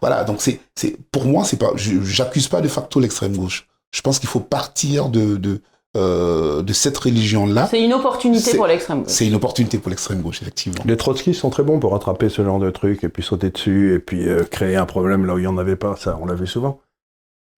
Voilà, 0.00 0.24
donc 0.24 0.40
c'est 0.40 0.60
c'est 0.74 0.96
pour 1.12 1.24
moi 1.26 1.44
c'est 1.44 1.58
pas 1.58 1.70
j'accuse 1.76 2.48
pas 2.48 2.60
de 2.60 2.68
facto 2.68 3.00
l'extrême 3.00 3.36
gauche. 3.36 3.66
Je 3.90 4.00
pense 4.02 4.18
qu'il 4.18 4.28
faut 4.28 4.40
partir 4.40 5.08
de 5.08 5.36
de 5.36 5.60
euh, 5.96 6.62
de 6.62 6.72
cette 6.74 6.96
religion-là, 6.98 7.66
C'est 7.70 7.82
une 7.82 7.94
opportunité 7.94 8.50
C'est- 8.50 8.56
pour 8.56 8.66
l'extrême 8.66 8.98
gauche. 9.02 9.10
c'est 9.10 9.26
une 9.26 9.34
opportunité 9.34 9.78
pour 9.78 9.88
l'extrême 9.88 10.20
gauche, 10.20 10.42
effectivement. 10.42 10.82
Les 10.84 10.96
trotskistes 10.98 11.40
sont 11.40 11.48
très 11.50 11.62
bons 11.62 11.80
pour 11.80 11.92
rattraper 11.92 12.28
ce 12.28 12.44
genre 12.44 12.58
de 12.58 12.70
trucs 12.70 13.02
et 13.04 13.08
puis 13.08 13.22
sauter 13.22 13.48
dessus 13.50 13.94
et 13.94 13.98
puis 13.98 14.28
euh, 14.28 14.44
créer 14.44 14.76
un 14.76 14.84
problème 14.84 15.24
là 15.24 15.34
où 15.34 15.38
il 15.38 15.42
n'y 15.42 15.46
en 15.46 15.56
avait 15.58 15.76
pas. 15.76 15.96
Ça, 15.96 16.18
on 16.20 16.26
l'a 16.26 16.34
vu 16.34 16.46
souvent. 16.46 16.78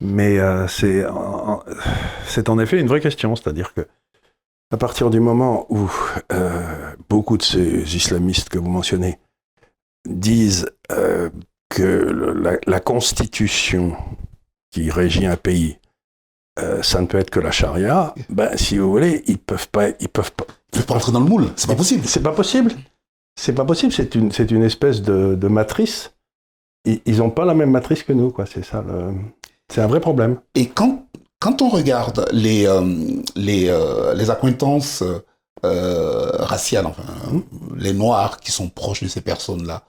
Mais 0.01 0.39
euh, 0.39 0.67
c'est 0.69 1.05
en- 1.07 1.50
c'est 2.31 2.49
en 2.49 2.59
effet 2.59 2.81
une 2.81 2.87
vraie 2.89 3.01
question. 3.01 3.37
C'est-à-dire 3.37 3.75
que 3.75 3.87
à 4.73 4.77
partir 4.77 5.11
du 5.11 5.19
moment 5.21 5.67
où 5.69 5.91
euh, 6.33 6.93
beaucoup 7.09 7.37
de 7.37 7.43
ces 7.43 7.97
islamistes 7.97 8.49
que 8.49 8.59
vous 8.59 8.71
mentionnez 8.71 9.19
disent 10.09 10.67
euh, 10.93 11.29
que 11.69 11.83
le- 11.83 12.33
la, 12.33 12.53
la 12.67 12.81
constitution 12.81 13.97
qui 14.71 14.91
régit 14.91 15.27
un 15.27 15.37
pays, 15.37 15.79
euh, 16.61 16.83
ça 16.83 17.01
ne 17.01 17.07
peut 17.07 17.19
être 17.19 17.31
que 17.31 17.41
la 17.41 17.51
charia, 17.51 18.15
ben, 18.29 18.57
si 18.57 18.79
vous 18.79 18.91
voulez, 18.91 19.23
ils 19.27 19.39
peuvent 19.39 19.69
pas, 19.69 19.89
ils 20.01 20.09
peuvent 20.09 20.33
pas, 20.33 20.47
Ils 20.73 20.79
peuvent 20.79 20.87
pas 20.87 20.95
entrer 20.95 21.13
dans 21.13 21.21
le 21.21 21.27
moule, 21.29 21.49
c'est 21.57 21.67
pas 21.69 21.75
possible. 21.77 22.05
c'est 22.07 22.23
pas 22.23 22.33
possible. 22.33 22.73
C'est 23.39 23.55
pas 23.55 23.65
possible. 23.65 23.93
C'est 23.93 24.15
une, 24.15 24.31
c'est 24.33 24.51
une 24.51 24.63
espèce 24.63 25.03
de, 25.03 25.35
de 25.35 25.49
matrice. 25.49 26.13
Ils, 26.85 27.01
ils 27.07 27.23
ont 27.23 27.31
pas 27.31 27.45
la 27.45 27.55
même 27.55 27.71
matrice 27.71 28.03
que 28.03 28.13
nous, 28.13 28.31
quoi. 28.31 28.45
C'est 28.47 28.65
ça 28.65 28.83
le. 28.87 29.15
C'est 29.73 29.81
un 29.81 29.87
vrai 29.87 30.01
problème. 30.01 30.39
Et 30.55 30.67
quand, 30.69 31.07
quand 31.41 31.63
on 31.63 31.69
regarde 31.69 32.27
les, 32.33 32.67
euh, 32.67 32.83
les, 33.35 33.69
euh, 33.69 34.15
les 34.15 34.31
accointances 34.31 35.03
euh, 35.65 36.31
raciales, 36.39 36.87
enfin, 36.87 37.03
les 37.77 37.93
noirs 37.93 38.41
qui 38.41 38.53
sont 38.53 38.69
proches 38.69 39.03
de 39.03 39.09
ces 39.09 39.21
personnes-là, 39.21 39.83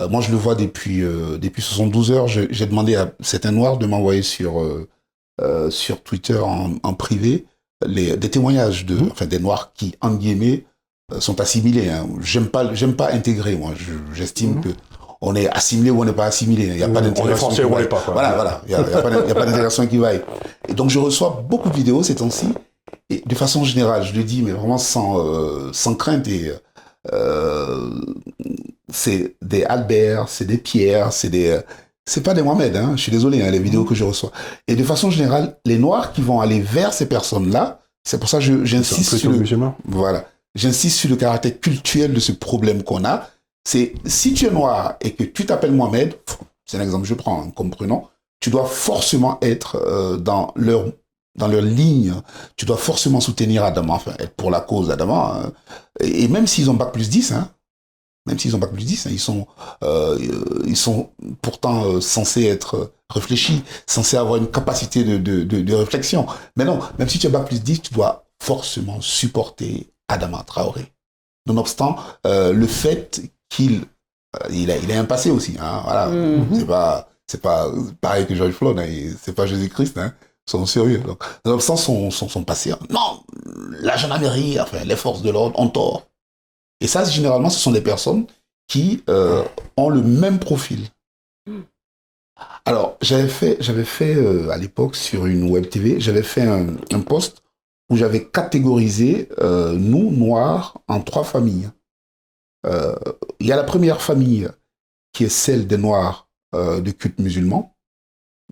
euh, 0.00 0.08
moi 0.08 0.20
je 0.20 0.30
le 0.30 0.36
vois 0.36 0.54
depuis, 0.54 1.02
euh, 1.02 1.38
depuis 1.38 1.62
72 1.62 2.10
heures, 2.10 2.28
j'ai 2.28 2.66
demandé 2.66 2.96
à 2.96 3.12
certains 3.20 3.52
noirs 3.52 3.76
de 3.78 3.86
m'envoyer 3.86 4.22
sur, 4.22 4.60
euh, 4.62 4.88
euh, 5.40 5.70
sur 5.70 6.02
Twitter 6.02 6.38
en, 6.38 6.74
en 6.82 6.94
privé 6.94 7.46
les, 7.86 8.16
des 8.16 8.30
témoignages 8.30 8.86
de, 8.86 8.94
Mhm. 8.96 9.08
enfin, 9.12 9.26
des 9.26 9.38
noirs 9.38 9.72
qui, 9.74 9.94
en 10.00 10.14
guillemets, 10.14 10.64
euh, 11.12 11.20
sont 11.20 11.40
assimilés. 11.40 11.90
Hein. 11.90 12.08
J'aime 12.22 12.46
pas, 12.48 12.72
j'aime 12.74 12.94
pas 12.96 13.12
intégrer, 13.12 13.56
moi. 13.56 13.72
Je- 13.76 14.14
J'estime 14.14 14.54
Mhm. 14.56 14.60
que 14.62 14.68
on 15.26 15.34
est 15.34 15.48
assimilé 15.48 15.90
ou 15.90 16.02
on 16.02 16.04
n'est 16.04 16.12
pas 16.12 16.26
assimilé. 16.26 16.66
Il 16.66 16.76
n'y 16.76 16.82
a 16.82 16.88
pas 16.88 17.00
On 17.00 17.02
est 17.02 17.06
d'intégration. 17.08 17.36
français 17.36 17.64
ou 17.64 17.68
on 17.74 17.84
pas, 17.86 18.00
quoi. 18.00 18.12
Voilà, 18.12 18.32
voilà. 18.34 18.60
Il 18.66 18.68
n'y 18.68 18.74
a, 18.74 18.82
pas 18.82 18.98
a 19.08 19.46
d'intégration 19.46 19.86
qui 19.86 19.98
vaille. 19.98 20.22
Et 20.68 20.74
donc, 20.74 20.90
je 20.90 20.98
reçois 20.98 21.44
beaucoup 21.48 21.70
de 21.70 21.74
vidéos 21.74 22.02
ces 22.02 22.14
temps-ci. 22.16 22.48
Et 23.10 23.22
de 23.24 23.34
façon 23.34 23.64
générale, 23.64 24.04
je 24.04 24.14
le 24.14 24.22
dis, 24.22 24.42
mais 24.42 24.52
vraiment 24.52 24.78
sans, 24.78 25.18
euh, 25.18 25.70
sans 25.72 25.94
crainte. 25.94 26.28
Et, 26.28 26.52
euh, 27.12 27.90
c'est 28.92 29.36
des 29.42 29.64
Albert, 29.64 30.28
c'est 30.28 30.44
des 30.44 30.58
Pierre, 30.58 31.12
c'est 31.12 31.30
des. 31.30 31.58
C'est 32.06 32.22
pas 32.22 32.34
des 32.34 32.42
Mohamed, 32.42 32.76
hein. 32.76 32.92
Je 32.96 33.02
suis 33.02 33.12
désolé, 33.12 33.42
hein, 33.42 33.50
les 33.50 33.58
vidéos 33.58 33.84
que 33.84 33.94
je 33.94 34.04
reçois. 34.04 34.30
Et 34.68 34.76
de 34.76 34.84
façon 34.84 35.10
générale, 35.10 35.56
les 35.64 35.78
Noirs 35.78 36.12
qui 36.12 36.20
vont 36.20 36.42
aller 36.42 36.60
vers 36.60 36.92
ces 36.92 37.06
personnes-là, 37.06 37.80
c'est 38.04 38.20
pour 38.20 38.28
ça 38.28 38.40
que 38.40 38.64
j'insiste 38.64 39.16
sur 39.16 39.30
le, 39.30 39.38
musulman. 39.38 39.74
voilà. 39.86 40.26
J'insiste 40.54 40.98
sur 40.98 41.08
le 41.08 41.16
caractère 41.16 41.58
culturel 41.58 42.12
de 42.12 42.20
ce 42.20 42.32
problème 42.32 42.82
qu'on 42.82 43.04
a. 43.06 43.26
C'est 43.66 43.94
si 44.04 44.34
tu 44.34 44.46
es 44.46 44.50
noir 44.50 44.96
et 45.00 45.14
que 45.14 45.24
tu 45.24 45.46
t'appelles 45.46 45.72
Mohamed, 45.72 46.14
c'est 46.66 46.76
un 46.76 46.82
exemple 46.82 47.02
que 47.02 47.08
je 47.08 47.14
prends 47.14 47.42
hein, 47.42 47.52
comme 47.54 47.70
prénom, 47.70 48.08
tu 48.40 48.50
dois 48.50 48.66
forcément 48.66 49.38
être 49.40 49.76
euh, 49.76 50.18
dans 50.18 50.52
leur 50.54 50.92
dans 51.36 51.48
leur 51.48 51.62
ligne. 51.62 52.14
Tu 52.56 52.66
dois 52.66 52.76
forcément 52.76 53.20
soutenir 53.20 53.64
Adama, 53.64 53.94
enfin 53.94 54.12
être 54.18 54.34
pour 54.34 54.50
la 54.50 54.60
cause 54.60 54.88
d'Adama. 54.88 55.42
hein. 55.46 55.52
Et, 56.00 56.28
même 56.28 56.46
s'ils 56.46 56.70
ont 56.70 56.74
bac 56.74 56.92
plus 56.92 57.08
10, 57.08 57.32
hein, 57.32 57.50
même 58.26 58.38
s'ils 58.38 58.54
ont 58.54 58.58
bac 58.58 58.70
plus 58.72 58.84
10, 58.84 59.06
hein, 59.06 59.10
ils 59.12 59.18
sont 59.18 59.46
euh, 59.82 60.18
ils 60.66 60.76
sont 60.76 61.10
pourtant 61.40 61.86
euh, 61.86 62.00
censés 62.02 62.44
être 62.44 62.92
réfléchis, 63.08 63.64
censés 63.86 64.18
avoir 64.18 64.36
une 64.36 64.50
capacité 64.50 65.04
de, 65.04 65.16
de, 65.16 65.42
de, 65.42 65.74
réflexion. 65.74 66.26
Mais 66.56 66.66
non, 66.66 66.80
même 66.98 67.08
si 67.08 67.18
tu 67.18 67.26
as 67.26 67.30
bac 67.30 67.46
plus 67.46 67.62
10, 67.62 67.80
tu 67.80 67.94
dois 67.94 68.26
forcément 68.42 69.00
supporter 69.00 69.90
Adama 70.08 70.44
Traoré. 70.46 70.92
Nonobstant 71.46 71.96
le 72.24 72.66
fait 72.66 73.20
qu'il 73.54 73.82
euh, 74.36 74.48
il, 74.50 74.70
a, 74.70 74.76
il 74.76 74.90
a 74.92 74.98
un 75.00 75.04
passé 75.04 75.30
aussi. 75.30 75.56
Hein, 75.60 75.80
voilà. 75.84 76.08
Mhm. 76.08 76.48
C'est 76.54 76.66
pas 76.66 77.08
c'est 77.26 77.40
pas 77.40 77.70
pareil 78.00 78.26
que 78.26 78.34
George 78.34 78.52
Floyd. 78.52 78.78
Hein, 78.78 79.14
c'est 79.20 79.34
pas 79.34 79.46
Jésus-Christ. 79.46 79.96
Hein, 79.98 80.12
sont 80.46 80.66
sérieux. 80.66 80.98
Donc, 80.98 81.22
nonobstant 81.44 81.76
son, 81.76 82.10
son, 82.10 82.28
son 82.28 82.44
passé, 82.44 82.72
hein, 82.72 82.78
non, 82.90 83.22
la 83.80 83.96
gendarmerie, 83.96 84.60
enfin 84.60 84.84
les 84.84 84.96
forces 84.96 85.22
de 85.22 85.30
l'ordre 85.30 85.58
ont 85.58 85.68
tort. 85.68 86.06
Et 86.80 86.86
ça, 86.86 87.04
généralement, 87.04 87.50
ce 87.50 87.58
sont 87.58 87.70
des 87.70 87.80
personnes 87.80 88.26
qui 88.68 89.02
euh, 89.08 89.42
ont 89.76 89.88
le 89.88 90.02
même 90.02 90.38
profil. 90.38 90.88
Alors, 92.64 92.96
j'avais 93.00 93.28
fait, 93.28 93.56
j'avais 93.60 93.84
fait 93.84 94.14
euh, 94.14 94.50
à 94.50 94.56
l'époque 94.56 94.96
sur 94.96 95.26
une 95.26 95.50
web 95.50 95.68
TV, 95.68 96.00
j'avais 96.00 96.22
fait 96.22 96.42
un, 96.42 96.66
un 96.92 97.00
post 97.00 97.42
où 97.90 97.96
j'avais 97.96 98.26
catégorisé 98.26 99.28
euh, 99.38 99.72
nous, 99.72 100.10
noirs, 100.10 100.78
en 100.88 101.00
trois 101.00 101.24
familles. 101.24 101.70
Euh, 102.64 102.94
Il 103.40 103.46
y 103.46 103.52
a 103.52 103.56
la 103.56 103.64
première 103.64 104.00
famille 104.02 104.48
qui 105.12 105.24
est 105.24 105.28
celle 105.28 105.66
des 105.66 105.76
noirs 105.78 106.28
euh, 106.54 106.80
de 106.80 106.90
culte 106.90 107.18
musulman. 107.18 107.76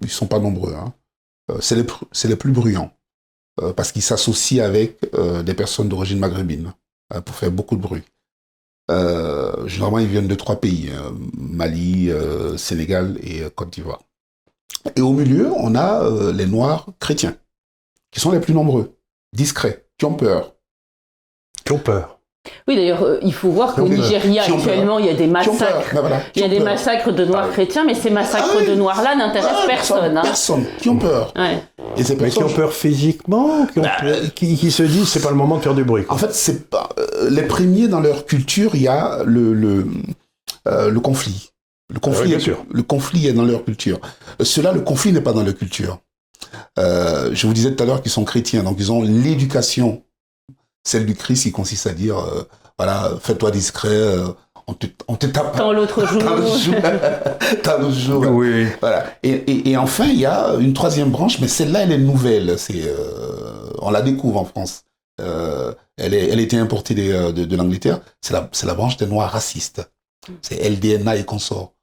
Ils 0.02 0.11
sont 0.11 0.26
pas 0.26 0.38
nombreux. 0.38 0.75
Hein. 0.75 0.95
Euh, 1.50 1.59
c'est 1.61 1.76
les, 2.28 2.37
plus 2.37 2.52
bruyants. 2.52 2.92
euh, 3.61 3.73
parce 3.73 3.92
qu'ils 3.92 4.02
s'associent 4.02 4.64
avec 4.64 5.00
des 5.45 5.54
personnes 5.54 5.88
d'origine 5.88 6.19
maghrébine 6.19 6.73
euh, 7.12 7.21
pour 7.21 7.35
faire 7.35 7.50
beaucoup 7.50 7.76
de 7.76 7.83
bruit. 7.83 8.02
Généralement, 9.66 9.99
ils 10.00 10.07
viennent 10.09 10.28
de 10.28 10.35
trois 10.35 10.61
pays, 10.61 10.90
hein, 10.90 11.14
Mali, 11.35 12.11
Sénégal 12.59 13.19
et 13.23 13.42
Côte 13.54 13.71
d'Ivoire. 13.71 14.02
Et 14.97 15.00
au 15.00 15.12
milieu, 15.14 15.50
on 15.52 15.75
a 15.75 16.33
les 16.33 16.45
Noirs 16.45 16.88
chrétiens, 16.99 17.38
qui 18.11 18.21
sont 18.21 18.33
les 18.33 18.40
plus 18.40 18.52
nombreux, 18.52 18.99
discrets, 19.33 19.87
qui 19.97 20.04
ont 20.04 20.14
peur. 20.14 20.54
Qui 21.64 21.73
ont 21.73 21.78
peur. 21.78 22.21
Oui, 22.67 22.75
d'ailleurs, 22.77 23.03
euh, 23.05 23.19
il 23.23 23.33
faut 23.33 23.51
voir 23.51 23.75
qu'au 23.75 23.87
peur. 23.87 23.97
Nigeria, 23.99 24.43
actuellement, 24.43 24.99
il 24.99 25.07
y 25.07 25.09
a 25.11 25.15
des 25.15 25.27
massacres. 25.29 25.91
Ben 25.95 26.01
voilà, 26.01 26.21
qui 26.33 26.41
Il 26.41 26.43
y 26.43 26.45
a 26.45 26.49
des 26.49 26.59
massacres 26.61 27.13
de 27.13 27.25
noirs 27.25 27.43
Ah 27.45 27.47
oui. 27.49 27.53
chrétiens, 27.53 27.85
mais 27.85 27.95
ces 27.95 28.11
massacres 28.11 28.49
Ah 28.53 28.57
oui. 28.61 28.67
de 28.67 28.75
noirs-là 28.75 29.15
n'intéressent 29.15 29.61
Ah, 29.63 29.67
personne. 29.69 30.17
hein. 30.17 30.23
Personne. 30.23 30.65
Qui 30.81 30.89
ont 30.89 30.97
peur. 30.97 31.33
Ouais. 31.37 31.63
Et 31.97 32.03
ces 32.03 32.15
Mais 32.17 32.31
qui 32.31 32.37
personnes, 32.39 32.45
ont 32.45 32.57
peur 32.57 32.73
physiquement, 32.73 33.67
qui, 33.73 33.79
ont 33.79 33.83
Bah, 33.83 33.91
peur- 34.01 34.19
qui, 34.35 34.57
qui 34.57 34.71
se 34.73 34.83
disent 34.83 35.09
c'est 35.09 35.23
pas 35.23 35.31
le 35.31 35.37
moment 35.37 35.57
de 35.59 35.63
faire 35.63 35.75
du 35.75 35.85
bruit. 35.85 36.05
quoi. 36.05 36.15
En 36.17 36.19
fait, 36.19 36.35
c'est 36.35 36.69
pas 36.69 36.89
euh, 36.99 37.31
les 37.31 37.43
premiers 37.43 37.87
dans 37.87 38.01
leur 38.01 38.27
culture. 38.27 38.73
Il 38.75 38.83
y 38.83 38.89
a 38.89 39.23
le 39.25 39.53
le, 39.55 39.87
euh, 40.67 40.91
le 40.91 41.01
conflit. 41.01 41.51
Le 41.93 42.01
conflit, 42.01 42.21
Ah 42.21 42.25
oui, 42.25 42.29
bien 42.31 42.39
est, 42.39 42.41
sûr. 42.41 42.65
le 42.73 42.83
conflit 42.83 43.27
est 43.29 43.33
dans 43.35 43.45
leur 43.45 43.65
culture. 43.65 44.01
Euh, 44.41 44.45
Cela, 44.45 44.73
le 44.73 44.81
conflit 44.81 45.13
n'est 45.13 45.21
pas 45.21 45.33
dans 45.33 45.43
leur 45.45 45.55
culture. 45.55 45.99
Euh, 46.79 47.31
je 47.35 47.47
vous 47.47 47.53
disais 47.53 47.73
tout 47.75 47.83
à 47.83 47.87
l'heure 47.87 48.03
qu'ils 48.03 48.11
sont 48.11 48.25
chrétiens, 48.25 48.63
donc 48.63 48.77
ils 48.79 48.91
ont 48.91 49.03
l'éducation, 49.03 50.03
celle 50.85 51.07
du 51.07 51.15
Christ, 51.15 51.45
qui 51.45 51.53
consiste 51.53 51.87
à 51.87 51.93
dire, 51.93 52.19
euh, 52.19 52.43
voilà, 52.79 53.12
fais-toi 53.21 53.51
discret, 53.51 53.89
euh, 53.89 54.29
on 54.67 54.75
te, 54.75 54.87
on 55.09 55.17
te 55.17 55.27
tape. 55.27 55.57
Quand 55.57 55.73
l'autre 55.79 56.07
jour. 56.07 56.23
T'as 56.23 56.37
le 56.37 56.47
jour. 56.47 56.75
Le 57.79 57.91
jour. 57.91 58.25
Oui. 58.31 58.67
Voilà. 58.81 59.07
Et, 59.23 59.31
et, 59.31 59.71
et 59.71 59.77
enfin, 59.77 60.07
il 60.07 60.19
y 60.19 60.27
a 60.27 60.55
une 60.61 60.73
troisième 60.73 61.11
branche, 61.11 61.41
mais 61.41 61.49
celle-là, 61.49 61.81
elle 61.81 61.93
est 61.93 61.99
nouvelle. 61.99 62.59
C'est, 62.59 62.83
euh, 62.85 63.71
on 63.81 63.91
la 63.91 64.03
découvre 64.03 64.41
en 64.41 64.45
France. 64.45 64.85
Euh, 65.21 65.75
elle, 65.97 66.15
est, 66.15 66.29
elle 66.29 66.41
était 66.41 66.57
importée 66.57 66.95
de, 66.95 67.33
de 67.33 67.57
l'Angleterre. 67.57 68.01
C'est 68.21 68.33
la, 68.33 68.49
c'est 68.53 68.67
la 68.67 68.75
branche 68.75 68.97
des 68.97 69.07
Noirs 69.07 69.31
racistes. 69.31 69.83
C'est 70.41 70.57
LDNA 70.69 71.17
et 71.17 71.25
consorts. 71.25 71.75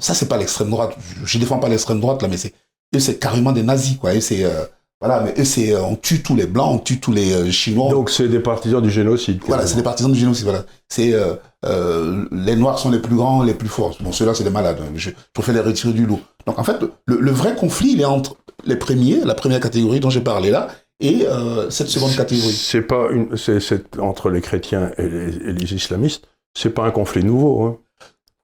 Ça, 0.00 0.14
c'est 0.14 0.26
pas 0.28 0.38
l'extrême 0.38 0.70
droite. 0.70 0.96
Je, 1.20 1.26
je 1.26 1.38
défends 1.38 1.58
pas 1.58 1.68
l'extrême 1.68 2.00
droite 2.00 2.22
là, 2.22 2.28
mais 2.28 2.36
c'est 2.36 2.54
eux, 2.94 3.00
c'est 3.00 3.18
carrément 3.18 3.52
des 3.52 3.62
nazis, 3.62 3.96
quoi. 3.96 4.14
Et 4.14 4.20
c'est 4.20 4.44
euh, 4.44 4.64
voilà, 5.04 5.22
mais 5.22 5.34
eux, 5.38 5.44
c'est 5.44 5.74
euh, 5.74 5.82
on 5.82 5.96
tue 5.96 6.22
tous 6.22 6.34
les 6.36 6.46
blancs, 6.46 6.70
on 6.74 6.78
tue 6.78 6.98
tous 7.00 7.12
les 7.12 7.32
euh, 7.32 7.50
chinois. 7.50 7.90
Donc 7.90 8.10
c'est 8.10 8.28
des 8.28 8.40
partisans 8.40 8.80
du 8.82 8.90
génocide. 8.90 9.40
Voilà, 9.46 9.66
c'est 9.66 9.76
des 9.76 9.82
partisans 9.82 10.10
du 10.12 10.18
génocide. 10.18 10.44
Voilà, 10.44 10.64
c'est 10.88 11.12
euh, 11.12 11.34
euh, 11.66 12.24
les 12.32 12.56
noirs 12.56 12.78
sont 12.78 12.90
les 12.90 12.98
plus 13.00 13.16
grands, 13.16 13.42
les 13.42 13.54
plus 13.54 13.68
forts. 13.68 13.96
Bon, 14.00 14.12
ceux-là, 14.12 14.34
c'est 14.34 14.44
des 14.44 14.50
malades. 14.50 14.78
Je, 14.94 15.10
je 15.10 15.14
préfère 15.32 15.54
les 15.54 15.60
retirer 15.60 15.92
du 15.92 16.06
lot. 16.06 16.20
Donc, 16.46 16.58
en 16.58 16.64
fait, 16.64 16.76
le, 17.06 17.18
le 17.20 17.30
vrai 17.30 17.54
conflit, 17.54 17.92
il 17.92 18.00
est 18.00 18.04
entre 18.06 18.36
les 18.64 18.76
premiers, 18.76 19.20
la 19.24 19.34
première 19.34 19.60
catégorie 19.60 20.00
dont 20.00 20.10
j'ai 20.10 20.20
parlé 20.20 20.50
là, 20.50 20.68
et 21.00 21.26
euh, 21.26 21.68
cette 21.70 21.88
seconde 21.88 22.14
catégorie. 22.16 22.52
C'est 22.52 22.82
pas 22.82 23.08
une, 23.10 23.36
c'est, 23.36 23.98
entre 23.98 24.30
les 24.30 24.40
chrétiens 24.40 24.90
et 24.98 25.08
les, 25.08 25.36
et 25.36 25.52
les 25.52 25.74
islamistes. 25.74 26.24
C'est 26.56 26.70
pas 26.70 26.84
un 26.84 26.90
conflit 26.90 27.24
nouveau. 27.24 27.62
hein. 27.64 27.76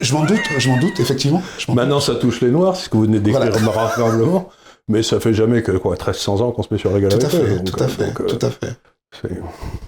Je 0.00 0.14
m'en 0.14 0.25
doute, 0.25 0.40
je 0.59 0.69
m'en 0.71 0.79
doute, 0.79 0.99
effectivement. 0.99 1.43
Maintenant, 1.75 2.00
ça 2.00 2.14
touche 2.14 2.40
les 2.40 2.50
noirs, 2.50 2.75
ce 2.75 2.88
que 2.88 2.97
vous 2.97 3.02
venez 3.05 3.19
de 3.19 3.25
décrire 3.25 3.40
Voilà. 3.61 4.47
Mais 4.90 5.02
ça 5.02 5.20
fait 5.20 5.32
jamais 5.32 5.62
que 5.62 5.73
quoi, 5.73 5.92
1300 5.92 6.40
ans 6.40 6.50
qu'on 6.52 6.62
se 6.62 6.75
met 6.75 6.78
sur 6.78 6.92
la 6.92 7.00
gueule 7.00 7.11
doute. 7.11 7.20
Tout 7.20 7.26
à 7.26 7.38
eux. 7.38 7.47
fait, 7.47 7.56
Donc, 7.56 7.70
tout 7.70 7.82
à 7.82 7.87
euh, 7.87 7.88
fait, 7.88 8.06
donc, 8.06 8.20
euh, 8.20 8.26
tout 8.26 8.47
à 8.47 8.50
fait, 8.50 8.76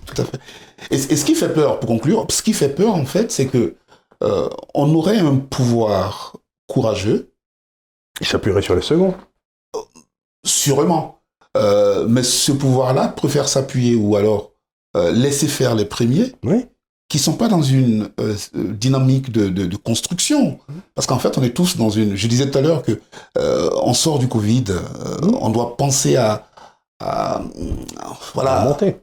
tout 0.06 0.22
à 0.22 0.24
fait. 0.24 0.38
Et, 0.90 0.94
et 0.94 1.16
ce 1.16 1.24
qui 1.24 1.34
fait 1.34 1.52
peur, 1.52 1.80
pour 1.80 1.88
conclure, 1.88 2.26
ce 2.30 2.42
qui 2.42 2.52
fait 2.52 2.68
peur, 2.68 2.94
en 2.94 3.04
fait, 3.04 3.30
c'est 3.32 3.46
que 3.46 3.74
euh, 4.22 4.48
on 4.74 4.94
aurait 4.94 5.18
un 5.18 5.36
pouvoir 5.36 6.36
courageux, 6.68 7.32
Il 8.20 8.26
s'appuierait 8.26 8.62
sur 8.62 8.74
les 8.76 8.82
seconds. 8.82 9.14
Sûrement. 10.44 11.22
Euh, 11.56 12.06
mais 12.08 12.22
ce 12.22 12.52
pouvoir-là 12.52 13.08
préfère 13.08 13.48
s'appuyer 13.48 13.94
ou 13.94 14.16
alors 14.16 14.52
euh, 14.96 15.10
laisser 15.10 15.48
faire 15.48 15.74
les 15.74 15.84
premiers 15.84 16.32
Oui. 16.44 16.66
Qui 17.12 17.18
sont 17.18 17.34
pas 17.42 17.48
dans 17.48 17.60
une 17.60 18.08
euh, 18.20 18.34
dynamique 18.84 19.30
de, 19.30 19.44
de, 19.50 19.66
de 19.66 19.76
construction. 19.76 20.58
Parce 20.94 21.06
qu'en 21.06 21.18
fait, 21.18 21.36
on 21.36 21.42
est 21.42 21.54
tous 21.60 21.76
dans 21.76 21.90
une... 21.90 22.16
Je 22.16 22.26
disais 22.26 22.48
tout 22.50 22.56
à 22.56 22.62
l'heure 22.62 22.82
que 22.82 22.94
euh, 23.38 23.68
on 23.82 23.92
sort 23.92 24.18
du 24.18 24.28
Covid, 24.28 24.64
euh, 24.70 24.80
on 25.46 25.50
doit 25.50 25.76
penser 25.76 26.16
à, 26.16 26.46
à, 27.00 27.36
À 27.36 27.42
voilà, 28.32 28.64
monter. 28.64 28.96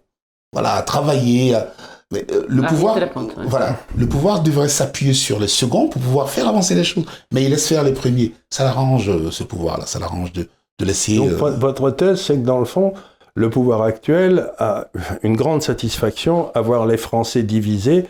voilà, 0.51 0.73
à 0.73 0.81
travailler. 0.81 1.53
à- 1.53 1.67
Mais 2.11 2.25
euh, 2.31 2.45
le 2.49 2.63
À 2.63 2.67
pouvoir, 2.67 2.95
pente, 3.11 3.37
ouais. 3.37 3.43
voilà, 3.47 3.75
le 3.95 4.07
pouvoir 4.07 4.41
devrait 4.41 4.69
s'appuyer 4.69 5.13
sur 5.13 5.37
les 5.39 5.47
seconds 5.61 5.87
pour 5.89 6.01
pouvoir 6.01 6.31
faire 6.31 6.47
avancer 6.47 6.73
les 6.73 6.83
choses. 6.83 7.05
Mais 7.31 7.43
il 7.43 7.51
laisse 7.51 7.67
faire 7.67 7.83
les 7.83 7.93
premiers. 7.93 8.33
Ça 8.49 8.63
l'arrange 8.63 9.07
euh, 9.09 9.29
ce 9.29 9.43
pouvoir-là, 9.43 9.85
ça 9.85 9.99
l'arrange 9.99 10.33
de, 10.33 10.49
de 10.79 10.85
laisser. 10.85 11.15
Donc 11.17 11.29
euh, 11.33 11.51
votre 11.67 11.91
thèse, 11.91 12.19
c'est 12.25 12.37
que 12.41 12.45
dans 12.53 12.57
le 12.57 12.65
fond, 12.65 12.93
le 13.39 13.49
pouvoir 13.49 13.83
actuel 13.83 14.51
a 14.57 14.89
une 15.23 15.37
grande 15.37 15.63
satisfaction 15.63 16.51
à 16.55 16.59
voir 16.59 16.85
les 16.85 16.97
Français 16.97 17.41
divisés, 17.41 18.05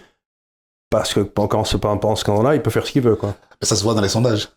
parce 0.89 1.13
que 1.13 1.19
quand 1.19 1.63
ce 1.65 1.77
pas 1.77 1.95
un 2.01 2.15
scandale-là, 2.15 2.55
il 2.55 2.63
peut 2.63 2.71
faire 2.71 2.88
ce 2.88 2.91
qu'il 2.91 3.03
veut. 3.03 3.15
Quoi. 3.15 3.36
ça 3.62 3.75
se 3.75 3.83
voit 3.83 3.93
dans 3.93 4.01
les 4.01 4.09
sondages. 4.09 4.50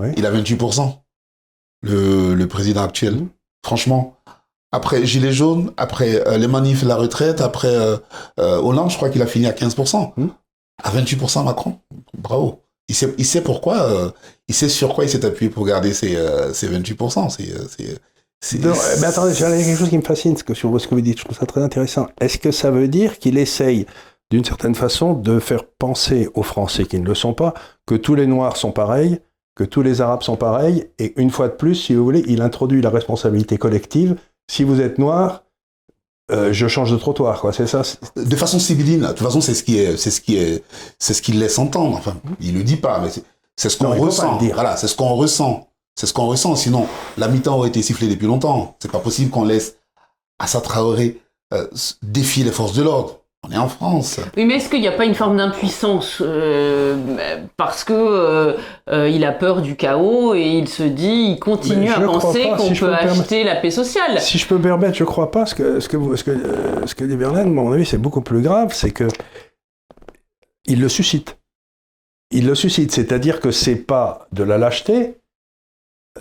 Oui. 0.00 0.08
Il 0.16 0.26
a 0.26 0.32
28%. 0.32 0.92
Le, 1.82 2.34
le 2.34 2.48
président 2.48 2.82
actuel. 2.82 3.14
Mhm. 3.14 3.28
Franchement, 3.64 4.16
après 4.72 5.06
Gilets 5.06 5.30
jaunes, 5.32 5.72
après 5.76 6.26
euh, 6.26 6.36
les 6.36 6.48
manifs, 6.48 6.82
la 6.82 6.96
retraite, 6.96 7.40
après 7.40 7.72
euh, 7.72 7.96
euh, 8.40 8.58
Hollande, 8.58 8.90
je 8.90 8.96
crois 8.96 9.10
qu'il 9.10 9.22
a 9.22 9.26
fini 9.26 9.46
à 9.46 9.52
15%. 9.52 10.14
Mhm. 10.16 10.30
À 10.82 10.90
28% 10.90 11.44
Macron. 11.44 11.78
Bravo. 12.16 12.64
Il 12.88 12.96
sait, 12.96 13.14
il 13.18 13.24
sait 13.26 13.42
pourquoi, 13.42 14.12
il 14.48 14.54
sait 14.54 14.68
sur 14.68 14.94
quoi 14.94 15.04
il 15.04 15.10
s'est 15.10 15.24
appuyé 15.24 15.48
pour 15.50 15.64
garder 15.64 15.92
ses, 15.94 16.16
euh, 16.16 16.52
ses 16.52 16.66
28%. 16.68 17.28
C'est, 17.30 17.52
euh, 17.52 17.68
c'est, 17.68 17.86
c'est- 17.86 18.00
Non, 18.60 18.72
mais 19.00 19.06
attendez, 19.06 19.34
il 19.34 19.40
y 19.40 19.44
a 19.44 19.50
quelque 19.50 19.78
chose 19.78 19.88
qui 19.88 19.98
me 19.98 20.02
fascine 20.02 20.36
ce 20.36 20.44
que, 20.44 20.54
sur 20.54 20.80
ce 20.80 20.86
que 20.86 20.94
vous 20.94 21.00
dites. 21.00 21.18
Je 21.18 21.24
trouve 21.24 21.36
ça 21.36 21.46
très 21.46 21.62
intéressant. 21.62 22.06
Est-ce 22.20 22.38
que 22.38 22.52
ça 22.52 22.70
veut 22.70 22.88
dire 22.88 23.18
qu'il 23.18 23.36
essaye, 23.36 23.86
d'une 24.30 24.44
certaine 24.44 24.76
façon, 24.76 25.14
de 25.14 25.40
faire 25.40 25.64
penser 25.64 26.28
aux 26.34 26.44
Français 26.44 26.84
qui 26.84 27.00
ne 27.00 27.06
le 27.06 27.14
sont 27.14 27.34
pas 27.34 27.54
que 27.86 27.96
tous 27.96 28.14
les 28.14 28.26
Noirs 28.26 28.56
sont 28.56 28.70
pareils, 28.70 29.18
que 29.56 29.64
tous 29.64 29.82
les 29.82 30.00
Arabes 30.00 30.22
sont 30.22 30.36
pareils, 30.36 30.88
et 31.00 31.20
une 31.20 31.30
fois 31.30 31.48
de 31.48 31.54
plus, 31.54 31.74
si 31.74 31.94
vous 31.94 32.04
voulez, 32.04 32.22
il 32.28 32.40
introduit 32.40 32.80
la 32.80 32.90
responsabilité 32.90 33.58
collective. 33.58 34.16
Si 34.48 34.62
vous 34.62 34.80
êtes 34.80 34.98
noir, 34.98 35.42
euh, 36.30 36.52
je 36.52 36.68
change 36.68 36.92
de 36.92 36.96
trottoir, 36.96 37.40
quoi. 37.40 37.52
C'est 37.52 37.66
ça. 37.66 37.82
de 38.14 38.36
façon 38.36 38.58
sibylline. 38.58 39.00
De 39.00 39.06
toute 39.08 39.18
façon, 39.18 39.40
c'est 39.40 39.54
ce 39.54 39.64
qui 39.64 39.78
est, 39.78 39.96
c'est 39.96 40.10
ce 40.10 40.20
qui 40.20 40.36
est, 40.36 40.62
c'est 40.98 41.14
ce 41.14 41.22
qu'il 41.22 41.40
laisse 41.40 41.58
entendre. 41.58 41.96
Enfin, 41.96 42.16
il 42.40 42.54
le 42.54 42.62
dit 42.62 42.76
pas, 42.76 43.00
mais 43.00 43.08
c'est, 43.56 43.68
ce 43.68 43.76
qu'on 43.76 43.90
ressent. 43.90 44.38
Voilà, 44.54 44.76
c'est 44.76 44.86
ce 44.88 44.94
qu'on 44.94 45.14
ressent. 45.14 45.67
C'est 45.98 46.06
ce 46.06 46.12
qu'on 46.12 46.26
ressent. 46.26 46.54
Sinon, 46.54 46.86
la 47.16 47.26
mi-temps 47.26 47.56
aurait 47.56 47.70
été 47.70 47.82
sifflée 47.82 48.06
depuis 48.06 48.28
longtemps. 48.28 48.76
C'est 48.78 48.92
pas 48.92 49.00
possible 49.00 49.32
qu'on 49.32 49.42
laisse 49.44 49.78
Assa 50.38 50.60
Traoré 50.60 51.20
euh, 51.52 51.66
défier 52.04 52.44
les 52.44 52.52
forces 52.52 52.72
de 52.74 52.84
l'ordre. 52.84 53.18
On 53.44 53.50
est 53.50 53.56
en 53.56 53.68
France. 53.68 54.20
Oui, 54.36 54.44
mais 54.44 54.54
est-ce 54.54 54.68
qu'il 54.68 54.80
n'y 54.80 54.86
a 54.86 54.92
pas 54.92 55.04
une 55.06 55.16
forme 55.16 55.36
d'impuissance 55.38 56.18
euh, 56.24 56.96
parce 57.56 57.82
que 57.82 57.92
euh, 57.94 58.56
euh, 58.90 59.08
il 59.08 59.24
a 59.24 59.32
peur 59.32 59.60
du 59.60 59.74
chaos 59.74 60.34
et 60.34 60.42
il 60.46 60.68
se 60.68 60.84
dit, 60.84 61.32
il 61.32 61.40
continue 61.40 61.90
à 61.90 61.94
crois 62.00 62.20
penser 62.20 62.44
pas, 62.44 62.56
qu'on 62.56 62.68
si 62.68 62.74
je 62.76 62.84
peut 62.84 62.92
acheter 62.94 63.42
la 63.42 63.56
paix 63.56 63.72
sociale. 63.72 64.20
Si 64.20 64.38
je 64.38 64.46
peux 64.46 64.56
me 64.58 64.62
permettre, 64.62 64.96
je 64.96 65.04
crois 65.04 65.32
pas. 65.32 65.46
Ce 65.46 65.54
que, 65.56 65.80
ce 65.80 65.88
que, 65.88 65.96
vous- 65.96 66.16
ce 66.16 66.22
que, 66.22 66.36
ce 66.86 66.94
que 66.94 67.04
dit 67.04 67.16
Verlaine, 67.16 67.48
à 67.48 67.50
mon 67.50 67.72
avis, 67.72 67.86
c'est 67.86 67.98
beaucoup 67.98 68.20
plus 68.22 68.40
grave. 68.42 68.72
C'est 68.72 68.92
que 68.92 69.08
il 70.66 70.80
le 70.80 70.88
suscite. 70.88 71.38
Il 72.30 72.46
le 72.46 72.54
suscite. 72.54 72.92
C'est-à-dire 72.92 73.40
que 73.40 73.50
c'est 73.50 73.74
pas 73.76 74.28
de 74.32 74.44
la 74.44 74.58
lâcheté, 74.58 75.16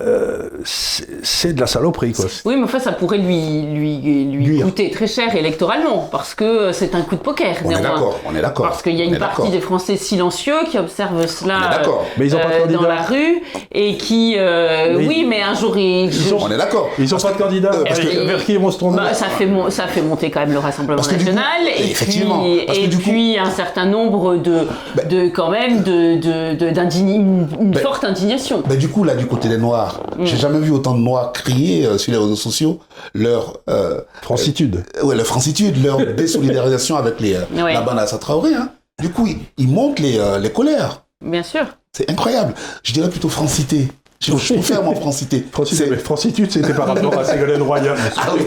euh, 0.01 0.49
c'est 0.63 1.53
de 1.53 1.59
la 1.59 1.67
saloperie, 1.67 2.13
quoi. 2.13 2.25
Oui, 2.45 2.55
mais 2.57 2.63
enfin, 2.63 2.79
ça 2.79 2.91
pourrait 2.91 3.17
lui, 3.17 3.63
lui, 3.73 3.97
lui 4.25 4.59
coûter 4.61 4.89
très 4.91 5.07
cher 5.07 5.35
électoralement, 5.35 6.07
parce 6.11 6.35
que 6.35 6.71
c'est 6.71 6.93
un 6.95 7.01
coup 7.01 7.15
de 7.15 7.21
poker, 7.21 7.55
On 7.63 7.69
est 7.69 7.73
néanmoins. 7.73 7.89
d'accord. 7.91 8.19
On 8.25 8.35
est 8.35 8.41
d'accord. 8.41 8.65
Parce 8.67 8.81
qu'il 8.81 8.95
y 8.95 9.01
a 9.01 9.05
une 9.05 9.17
partie 9.17 9.49
des 9.49 9.59
Français 9.61 9.95
silencieux 9.97 10.55
qui 10.69 10.77
observent 10.77 11.15
On 11.17 11.21
est 11.21 11.27
cela 11.27 11.59
d'accord. 11.71 12.05
Mais 12.17 12.25
ils 12.27 12.35
ont 12.35 12.39
pas 12.39 12.67
de 12.67 12.73
euh, 12.73 12.77
dans 12.77 12.87
la 12.87 13.01
rue 13.01 13.41
et 13.71 13.97
qui, 13.97 14.35
euh, 14.37 14.97
Mais 14.97 15.07
oui, 15.07 15.25
mais 15.27 15.41
un 15.41 15.53
jour, 15.53 15.75
ils, 15.77 16.05
Ils 16.05 16.33
ont- 16.33 16.39
On 16.41 16.51
est 16.51 16.57
d'accord. 16.57 16.89
Ils 16.99 17.13
ont 17.13 17.17
pas 17.19 17.31
de 17.33 17.37
candidat. 17.37 17.71
euh, 17.73 17.83
parce 17.85 17.99
que- 17.99 18.25
vers 18.25 18.43
qui 18.45 18.53
ils 18.53 18.59
vont 18.59 18.71
se 18.71 18.79
tourner 18.79 18.97
Bah, 18.97 19.13
ça, 19.13 19.25
fait 19.27 19.45
mon- 19.45 19.69
ça 19.69 19.87
fait 19.87 20.01
monter 20.01 20.29
quand 20.31 20.41
même 20.41 20.53
le 20.53 20.59
Rassemblement 20.59 20.95
Parce 20.97 21.07
que 21.07 21.15
du 21.15 21.25
coup- 21.25 21.31
national 21.31 21.67
et 21.77 21.91
effectivement, 21.91 22.43
puis, 22.43 22.63
parce 22.65 22.77
que 22.77 22.83
et 22.83 22.87
du 22.87 22.97
coup- 22.97 23.03
puis 23.09 23.37
un 23.37 23.49
certain 23.51 23.85
nombre 23.85 24.35
de, 24.37 24.67
Ben- 24.95 25.07
de 25.07 25.27
quand 25.29 25.49
même 25.49 25.83
de, 25.83 26.15
de, 26.15 26.55
de- 26.55 26.87
une, 26.97 27.47
une 27.59 27.71
Ben- 27.71 27.81
forte 27.81 28.03
indignation. 28.03 28.63
Ben, 28.67 28.77
du 28.77 28.87
coup, 28.89 29.03
là, 29.03 29.15
du 29.15 29.25
côté 29.27 29.49
des 29.49 29.57
Noirs, 29.57 29.86
j'ai 30.23 30.37
jamais 30.37 30.59
vu 30.59 30.71
autant 30.71 30.93
de 30.93 30.99
Noirs 30.99 31.31
crier 31.33 31.85
euh, 31.85 31.97
sur 31.97 32.11
les 32.11 32.17
réseaux 32.17 32.35
sociaux 32.35 32.79
leur, 33.13 33.59
euh, 33.69 34.01
Francitude. 34.21 34.83
ouais, 35.03 35.15
leur 35.15 35.25
francitude, 35.25 35.83
leur 35.83 35.97
désolidarisation 36.15 36.95
avec 36.97 37.19
les, 37.19 37.35
euh, 37.35 37.63
Ouais. 37.63 37.73
la 37.73 37.81
bande 37.81 37.99
Assa 37.99 38.17
Traoré. 38.17 38.53
Hein. 38.55 38.69
Du 38.99 39.09
coup, 39.09 39.27
ils, 39.27 39.37
ils 39.57 39.67
montent 39.67 39.99
les, 39.99 40.17
euh, 40.19 40.39
les 40.39 40.51
colères. 40.51 41.03
Bien 41.23 41.43
sûr. 41.43 41.65
C'est 41.93 42.09
incroyable. 42.09 42.53
Je 42.83 42.93
dirais 42.93 43.09
plutôt 43.09 43.29
francité. 43.29 43.87
Je, 44.19 44.35
je 44.35 44.53
préfère 44.55 44.81
mon 44.83 44.95
francité. 44.95 45.45
Francitude, 45.51 45.85
C'est- 45.85 45.91
mais 45.91 45.97
Francitude, 45.97 46.51
c'était 46.51 46.73
par 46.73 46.87
rapport 46.87 47.17
à 47.17 47.23
Ségolène 47.23 47.61
Royal, 47.61 47.95
Ah 48.17 48.29
oui, 48.35 48.41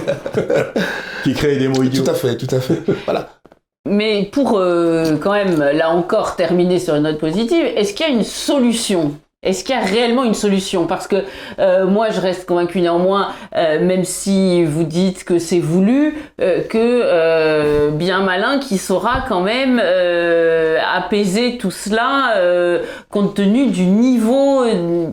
qui 1.24 1.32
créait 1.34 1.56
des 1.58 1.68
mots 1.68 1.82
idiots. 1.82 2.02
tout 2.04 2.10
à 2.10 2.14
fait, 2.14 2.36
tout 2.36 2.52
à 2.54 2.60
fait. 2.60 2.80
Voilà. 3.04 3.28
Mais 3.88 4.28
pour 4.30 4.58
euh, 4.58 5.16
quand 5.16 5.32
même, 5.32 5.58
là 5.58 5.90
encore, 5.90 6.36
terminer 6.36 6.78
sur 6.78 6.94
une 6.96 7.04
note 7.04 7.18
positive, 7.18 7.64
est-ce 7.76 7.94
qu'il 7.94 8.06
y 8.06 8.08
a 8.08 8.12
une 8.12 8.24
solution 8.24 9.14
est-ce 9.42 9.64
qu'il 9.64 9.74
y 9.74 9.78
a 9.78 9.82
réellement 9.82 10.24
une 10.24 10.34
solution? 10.34 10.86
Parce 10.86 11.06
que 11.08 11.24
euh, 11.58 11.86
moi, 11.86 12.10
je 12.10 12.20
reste 12.20 12.46
convaincu 12.46 12.80
néanmoins, 12.80 13.32
euh, 13.56 13.80
même 13.84 14.04
si 14.04 14.64
vous 14.64 14.84
dites 14.84 15.24
que 15.24 15.38
c'est 15.38 15.60
voulu, 15.60 16.14
euh, 16.42 16.62
que 16.64 17.90
bien 17.90 18.20
malin 18.20 18.58
qui 18.58 18.76
saura 18.78 19.22
quand 19.28 19.40
même 19.40 19.80
apaiser 20.94 21.56
tout 21.58 21.70
cela, 21.70 22.34
compte 23.10 23.34
tenu 23.34 23.68
du 23.68 23.86
niveau 23.86 24.64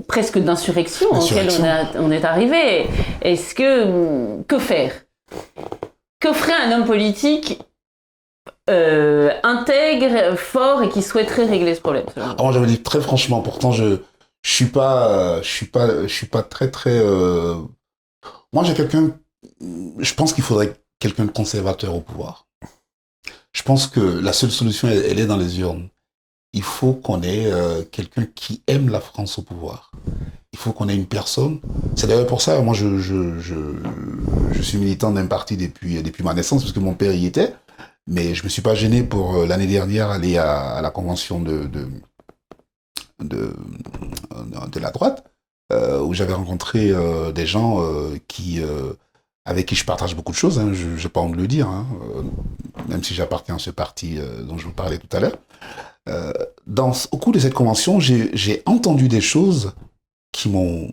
presque 0.08 0.40
d'insurrection 0.40 1.08
auquel 1.10 1.20
on, 1.20 1.24
Insurrection. 1.24 1.64
a- 1.64 2.00
on 2.02 2.12
est 2.12 2.26
arrivé. 2.26 2.88
Est-ce 3.22 3.56
que 3.56 4.42
que 4.48 4.60
faire? 4.60 4.92
Que 6.20 6.34
ferait 6.34 6.54
un 6.66 6.72
homme 6.76 6.86
politique 6.86 7.60
euh, 8.70 9.30
intègre, 9.44 10.36
fort 10.36 10.84
et 10.84 10.90
qui 10.90 11.02
souhaiterait 11.02 11.46
régler 11.46 11.76
ce 11.76 11.80
problème 11.82 12.04
Alors, 12.18 12.36
moi, 12.44 12.52
j'avais 12.52 12.66
dit 12.66 12.82
très 12.82 13.00
franchement, 13.00 13.40
pourtant, 13.42 13.72
je, 13.72 14.00
je 14.44 14.52
suis 14.52 14.66
pas, 14.66 15.10
euh, 15.10 15.44
je 15.44 15.50
suis 15.50 15.66
pas, 15.66 16.04
je 16.04 16.14
suis 16.14 16.28
pas 16.28 16.44
très, 16.44 16.72
très, 16.72 16.98
euh, 16.98 17.56
moi, 18.54 18.64
j'ai 18.64 18.74
quelqu'un, 18.74 19.12
je 19.62 20.14
pense 20.14 20.34
qu'il 20.34 20.44
faudrait 20.44 20.74
quelqu'un 21.00 21.26
de 21.26 21.32
conservateur 21.32 21.96
au 21.96 22.02
pouvoir. 22.02 22.48
Je 23.54 23.64
pense 23.64 23.88
que 23.88 24.00
la 24.00 24.34
seule 24.34 24.52
solution, 24.52 24.88
elle, 24.88 25.20
est 25.20 25.26
dans 25.26 25.38
les 25.38 25.60
urnes. 25.60 25.90
Il 26.54 26.64
faut 26.64 26.94
qu'on 26.94 27.22
ait 27.24 27.52
euh, 27.52 27.84
quelqu'un 27.84 28.26
qui 28.36 28.64
aime 28.68 28.90
la 28.90 29.02
France 29.02 29.38
au 29.38 29.42
pouvoir. 29.42 29.92
Il 30.54 30.60
faut 30.60 30.72
qu'on 30.72 30.90
ait 30.90 30.96
une 30.96 31.08
personne. 31.08 31.60
C'est 31.96 32.08
d'ailleurs 32.08 32.28
pour 32.28 32.42
ça, 32.42 32.62
moi, 32.62 32.74
je, 32.74 34.62
suis 34.62 34.78
militant 34.78 35.12
d'un 35.12 35.28
parti 35.28 35.58
depuis, 35.58 36.24
ma 36.24 36.34
naissance, 36.34 36.64
parce 36.64 36.74
que 36.74 36.80
mon 36.80 36.94
père 36.94 37.14
y 37.14 37.26
était. 37.26 37.54
Mais 38.08 38.34
je 38.34 38.44
me 38.44 38.50
suis 38.50 38.62
pas 38.62 38.76
gêné 38.76 39.04
pour 39.04 39.46
l'année 39.46 39.68
dernière 39.68 40.10
aller 40.10 40.38
à, 40.38 40.80
la 40.82 40.90
convention 40.90 41.42
de, 41.42 41.70
de, 43.24 43.54
de 44.72 44.80
la 44.80 44.92
droite, 44.92 45.24
euh, 45.72 46.02
où 46.02 46.14
j'avais 46.14 46.34
rencontré 46.34 46.92
euh, 46.92 47.32
des 47.32 47.46
gens 47.46 47.82
euh, 47.82 48.18
qui, 48.28 48.62
euh, 48.62 48.94
avec 49.46 49.66
qui 49.66 49.76
je 49.76 49.86
partage 49.86 50.16
beaucoup 50.16 50.32
de 50.32 50.38
choses, 50.38 50.60
hein, 50.60 50.72
je 50.74 51.02
n'ai 51.02 51.10
pas 51.10 51.22
honte 51.22 51.34
de 51.34 51.38
le 51.42 51.48
dire, 51.48 51.68
hein, 51.68 51.86
euh, 52.16 52.24
même 52.88 53.04
si 53.04 53.14
j'appartiens 53.14 53.56
à 53.56 53.60
ce 53.60 53.70
parti 53.72 54.18
euh, 54.18 54.44
dont 54.44 54.58
je 54.58 54.66
vous 54.66 54.74
parlais 54.74 54.98
tout 54.98 55.16
à 55.16 55.20
l'heure. 55.20 55.38
Euh, 56.08 56.32
dans, 56.68 56.94
au 57.12 57.18
cours 57.18 57.34
de 57.34 57.40
cette 57.40 57.54
convention, 57.54 58.00
j'ai 58.00 58.62
entendu 58.66 59.08
des 59.10 59.22
choses 59.22 59.74
qui 60.32 60.50
m'ont 60.50 60.92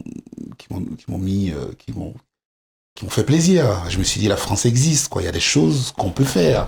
mis 1.09 1.51
euh, 1.51 1.73
qui 1.79 1.93
m'ont 1.93 2.15
qui 2.97 3.05
m'ont 3.05 3.11
fait 3.11 3.25
plaisir. 3.25 3.89
Je 3.89 3.99
me 3.99 4.05
suis 4.05 4.21
dit 4.21 4.29
la 4.29 4.37
France 4.37 4.67
existe 4.67 5.09
quoi, 5.09 5.23
il 5.23 5.25
y 5.25 5.29
a 5.29 5.33
des 5.33 5.41
choses 5.41 5.93
qu'on 5.93 6.11
peut 6.11 6.25
faire. 6.25 6.67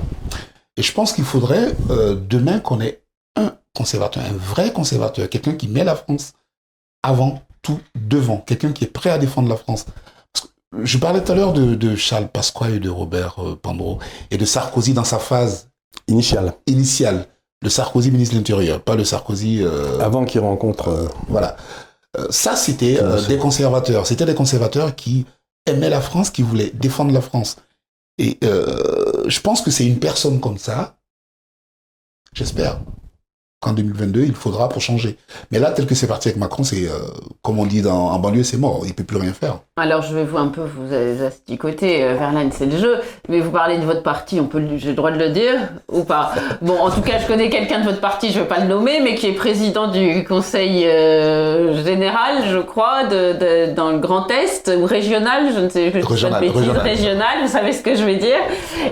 Et 0.77 0.83
je 0.83 0.93
pense 0.93 1.13
qu'il 1.13 1.25
faudrait 1.25 1.75
euh, 1.91 2.15
demain 2.15 2.61
qu'on 2.61 2.81
ait 2.81 3.01
un 3.37 3.55
conservateur, 3.75 4.25
un 4.25 4.33
vrai 4.37 4.73
conservateur, 4.73 5.29
quelqu'un 5.29 5.55
qui 5.55 5.69
met 5.69 5.85
la 5.85 5.95
France 5.97 6.33
avant 7.03 7.43
tout 7.63 7.81
devant, 7.95 8.39
quelqu'un 8.39 8.73
qui 8.73 8.85
est 8.85 8.89
prêt 8.89 9.11
à 9.11 9.19
défendre 9.19 9.49
la 9.49 9.57
France. 9.57 9.87
Je 10.83 10.99
parlais 10.99 11.23
tout 11.23 11.33
à 11.33 11.35
l'heure 11.35 11.53
de, 11.53 11.75
de 11.75 11.95
Charles 11.97 12.29
Pasqua 12.29 12.71
et 12.71 12.79
de 12.81 12.91
Robert 12.91 13.37
euh, 13.39 13.57
Pandro 13.61 13.99
et 14.31 14.37
de 14.37 14.45
Sarkozy 14.45 14.93
dans 14.95 15.05
sa 15.05 15.19
phase 15.19 15.69
Initial. 16.09 16.55
initiale. 16.67 17.27
Le 17.63 17.71
Sarkozy 17.71 18.11
ministre 18.11 18.35
de 18.35 18.41
l'Intérieur, 18.41 18.83
pas 18.83 18.95
le 18.97 19.05
Sarkozy 19.05 19.63
euh, 19.63 19.99
Avant 20.01 20.25
qu'il 20.25 20.41
rencontre. 20.41 20.89
euh, 20.89 21.09
voilà. 21.29 21.57
Euh, 22.19 22.27
ça, 22.31 22.55
c'était 22.57 22.99
des 23.29 23.39
conservateurs. 23.39 24.07
C'était 24.07 24.27
des 24.27 24.35
conservateurs 24.35 24.95
qui 24.95 25.27
aimaient 25.67 25.91
la 25.91 26.01
France, 26.01 26.31
qui 26.31 26.43
voulaient 26.43 26.71
défendre 26.75 27.13
la 27.13 27.21
France. 27.21 27.57
Et 28.19 28.39
je 28.43 29.41
pense 29.41 29.61
que 29.63 29.71
c'est 29.71 29.87
une 29.87 29.99
personne 29.99 30.41
comme 30.41 30.57
ça, 30.59 30.97
j'espère, 32.33 32.81
qu'en 33.67 33.73
2022, 33.73 34.23
il 34.23 34.35
faudra 34.35 34.69
pour 34.69 34.81
changer. 34.81 35.17
Mais 35.51 35.59
là, 35.59 35.73
tel 35.73 35.87
que 35.87 35.95
c'est 35.95 36.07
parti 36.07 36.29
avec 36.29 36.39
Macron, 36.39 36.63
c'est, 36.63 36.85
euh, 36.85 36.99
comme 37.43 37.59
on 37.59 37.67
dit 37.67 37.83
dans, 37.83 38.11
en 38.11 38.19
banlieue, 38.19 38.45
c'est 38.45 38.57
mort. 38.57 38.83
Il 38.87 38.95
peut 38.95 39.05
plus 39.05 39.17
rien 39.17 39.33
faire. 39.33 39.59
Alors, 39.77 40.03
je 40.03 40.15
vais 40.15 40.25
vous 40.25 40.39
un 40.39 40.49
peu 40.49 40.63
vous 40.63 40.95
asticoter, 41.25 42.05
euh, 42.05 42.15
Verlaine, 42.15 42.51
c'est 42.53 42.67
le 42.67 42.79
jeu. 42.79 43.01
Mais 43.29 43.41
vous 43.41 43.51
parlez 43.51 43.79
de 43.79 43.85
votre 43.85 44.03
parti, 44.03 44.39
on 44.41 44.47
peut, 44.47 44.63
j'ai 44.77 44.91
le 44.91 44.95
droit 44.95 45.11
de 45.11 45.19
le 45.19 45.31
dire 45.31 45.55
ou 45.91 46.05
pas? 46.05 46.33
Bon, 46.63 46.79
en 46.79 46.91
tout 46.91 47.03
cas, 47.03 47.19
je 47.19 47.27
connais 47.27 47.51
quelqu'un 47.51 47.81
de 47.81 47.85
votre 47.85 48.01
parti, 48.01 48.31
je 48.31 48.39
ne 48.39 48.43
vais 48.45 48.49
pas 48.49 48.61
le 48.61 48.69
nommer, 48.69 49.01
mais 49.03 49.17
qui 49.17 49.27
est 49.27 49.33
président 49.33 49.89
du 49.89 50.25
Conseil 50.25 50.85
euh, 50.87 51.85
général, 51.85 52.45
je 52.49 52.59
crois, 52.59 53.05
de, 53.05 53.33
de, 53.33 53.75
dans 53.75 53.91
le 53.91 53.99
Grand 53.99 54.31
Est 54.31 54.73
ou 54.79 54.87
régional, 54.87 55.53
je 55.55 55.61
ne 55.61 55.69
sais, 55.69 55.91
je 55.93 56.07
régional, 56.07 56.33
pas 56.33 56.47
de 56.47 56.53
bêtises, 56.53 56.59
régional. 56.61 56.83
régional, 56.83 57.37
vous 57.43 57.53
savez 57.53 57.73
ce 57.73 57.83
que 57.83 57.95
je 57.97 58.05
veux 58.05 58.17
dire, 58.17 58.39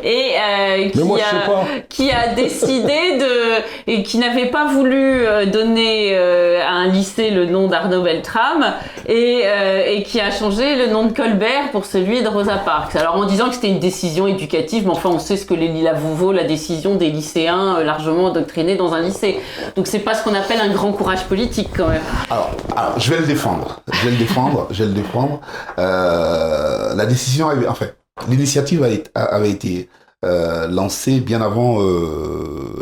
et 0.02 0.32
euh, 0.34 0.88
qui, 0.90 0.98
moi, 1.00 1.18
a, 1.18 1.64
qui 1.88 2.10
a 2.10 2.34
décidé 2.34 3.18
de 3.18 3.62
et 3.87 4.02
qui 4.02 4.18
n'avait 4.18 4.50
pas 4.50 4.63
voulu 4.66 5.27
euh, 5.27 5.46
donner 5.46 6.11
euh, 6.12 6.62
à 6.62 6.72
un 6.72 6.88
lycée 6.88 7.31
le 7.31 7.46
nom 7.46 7.68
d'Arnaud 7.68 8.03
Beltrame 8.03 8.74
et, 9.07 9.42
euh, 9.44 9.83
et 9.87 10.03
qui 10.03 10.20
a 10.20 10.31
changé 10.31 10.77
le 10.77 10.92
nom 10.92 11.07
de 11.07 11.12
Colbert 11.12 11.70
pour 11.72 11.85
celui 11.85 12.22
de 12.22 12.29
Rosa 12.29 12.57
Parks. 12.57 12.96
Alors 12.96 13.16
en 13.16 13.24
disant 13.24 13.48
que 13.48 13.55
c'était 13.55 13.68
une 13.68 13.81
décision 13.81 14.27
éducative, 14.27 14.85
mais 14.85 14.92
enfin 14.92 15.11
on 15.11 15.18
sait 15.18 15.37
ce 15.37 15.46
que 15.46 15.55
les 15.55 15.68
Lila 15.68 15.94
vaut 15.94 16.33
la 16.33 16.44
décision 16.44 16.96
des 16.96 17.11
lycéens 17.11 17.83
largement 17.83 18.27
endoctrinés 18.27 18.77
dans 18.77 18.94
un 18.94 19.00
lycée. 19.00 19.40
Donc 19.77 19.87
c'est 19.87 19.98
pas 19.98 20.14
ce 20.14 20.24
qu'on 20.24 20.35
appelle 20.35 20.61
un 20.61 20.70
grand 20.70 20.92
courage 20.92 21.24
politique 21.24 21.68
quand 21.77 21.88
même. 21.88 22.03
Alors, 22.31 22.50
je 22.98 23.11
vais 23.11 23.20
le 23.20 23.27
défendre. 23.27 23.81
Je 23.92 24.05
vais 24.05 24.11
le 24.11 24.16
défendre. 24.16 24.68
je 24.70 24.83
vais 24.85 24.88
le 24.88 24.94
défendre. 24.94 25.40
La 25.77 27.07
décision, 27.07 27.48
avait, 27.48 27.66
enfin, 27.66 27.87
l'initiative 28.29 28.85
avait 29.14 29.50
été 29.50 29.88
lancée 30.22 31.20
bien 31.20 31.42
avant 31.42 31.79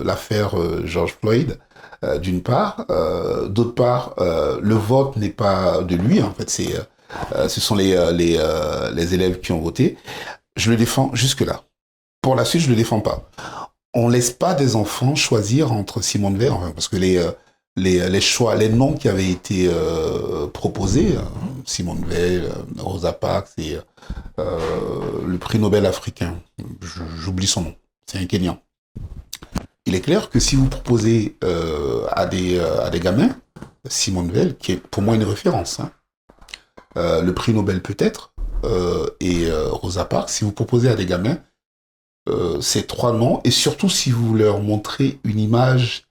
l'affaire 0.05 0.51
George 0.85 1.17
Floyd. 1.21 1.59
Euh, 2.05 2.19
d'une 2.19 2.43
part, 2.43 2.87
Euh, 2.91 3.49
d'autre 3.49 3.75
part, 3.75 4.15
euh, 4.19 4.59
le 4.63 4.75
vote 4.75 5.17
n'est 5.17 5.29
pas 5.29 5.83
de 5.83 5.97
lui. 5.97 6.23
En 6.23 6.33
fait, 6.33 6.51
ce 6.51 7.61
sont 7.61 7.77
les 7.77 7.95
les, 8.13 9.15
élèves 9.15 9.41
qui 9.41 9.53
ont 9.53 9.61
voté. 9.61 9.97
Je 10.57 10.71
le 10.71 10.77
défends 10.77 11.11
jusque 11.15 11.43
là. 11.43 11.63
Pour 12.23 12.35
la 12.35 12.45
suite, 12.45 12.63
je 12.63 12.69
le 12.71 12.77
défends 12.77 13.01
pas. 13.01 13.31
On 13.95 14.09
laisse 14.09 14.31
pas 14.31 14.55
des 14.55 14.77
enfants 14.77 15.15
choisir 15.15 15.73
entre 15.73 16.03
Simone 16.03 16.39
Veil, 16.39 16.53
parce 16.75 16.89
que 16.89 16.97
les 16.97 18.21
choix, 18.21 18.55
les 18.57 18.69
noms 18.69 18.95
qui 18.95 19.09
avaient 19.09 19.31
été 19.31 19.71
proposés, 20.53 21.17
euh, 21.17 21.21
Simone 21.65 22.05
Veil, 22.07 22.43
Rosa 22.79 23.13
Parks 23.13 23.51
et 23.59 23.77
le 24.39 25.37
prix 25.39 25.59
Nobel 25.59 25.87
africain, 25.87 26.35
j'oublie 27.17 27.47
son 27.47 27.63
nom, 27.63 27.75
c'est 28.07 28.19
un 28.19 28.27
Kenyan. 28.27 28.59
Il 29.87 29.95
est 29.95 30.01
clair 30.01 30.31
que 30.31 30.39
si 30.39 30.57
vous 30.57 30.69
proposez 30.69 31.37
euh, 31.45 32.07
à, 32.13 32.27
des, 32.27 32.59
euh, 32.59 32.85
à 32.85 32.91
des 32.91 33.01
gamins, 33.01 33.37
Simone 33.89 34.31
Veil, 34.31 34.55
qui 34.57 34.73
est 34.73 34.77
pour 34.77 35.03
moi 35.03 35.17
une 35.17 35.25
référence, 35.25 35.81
hein, 35.81 35.91
euh, 36.97 37.23
le 37.23 37.35
prix 37.35 37.53
Nobel 37.53 37.83
peut-être, 37.83 38.33
et 39.19 39.51
Rosa 39.51 40.05
Parks, 40.05 40.31
si 40.31 40.45
vous 40.45 40.53
proposez 40.53 40.89
à 40.89 40.95
des 40.95 41.05
gamins 41.05 41.39
ces 42.61 42.87
trois 42.87 43.13
noms, 43.13 43.41
et 43.43 43.51
surtout 43.51 43.89
si 43.89 44.13
vous 44.13 44.37
leur 44.37 44.61
montrez 44.61 45.19
une 45.25 45.41
image 45.41 46.07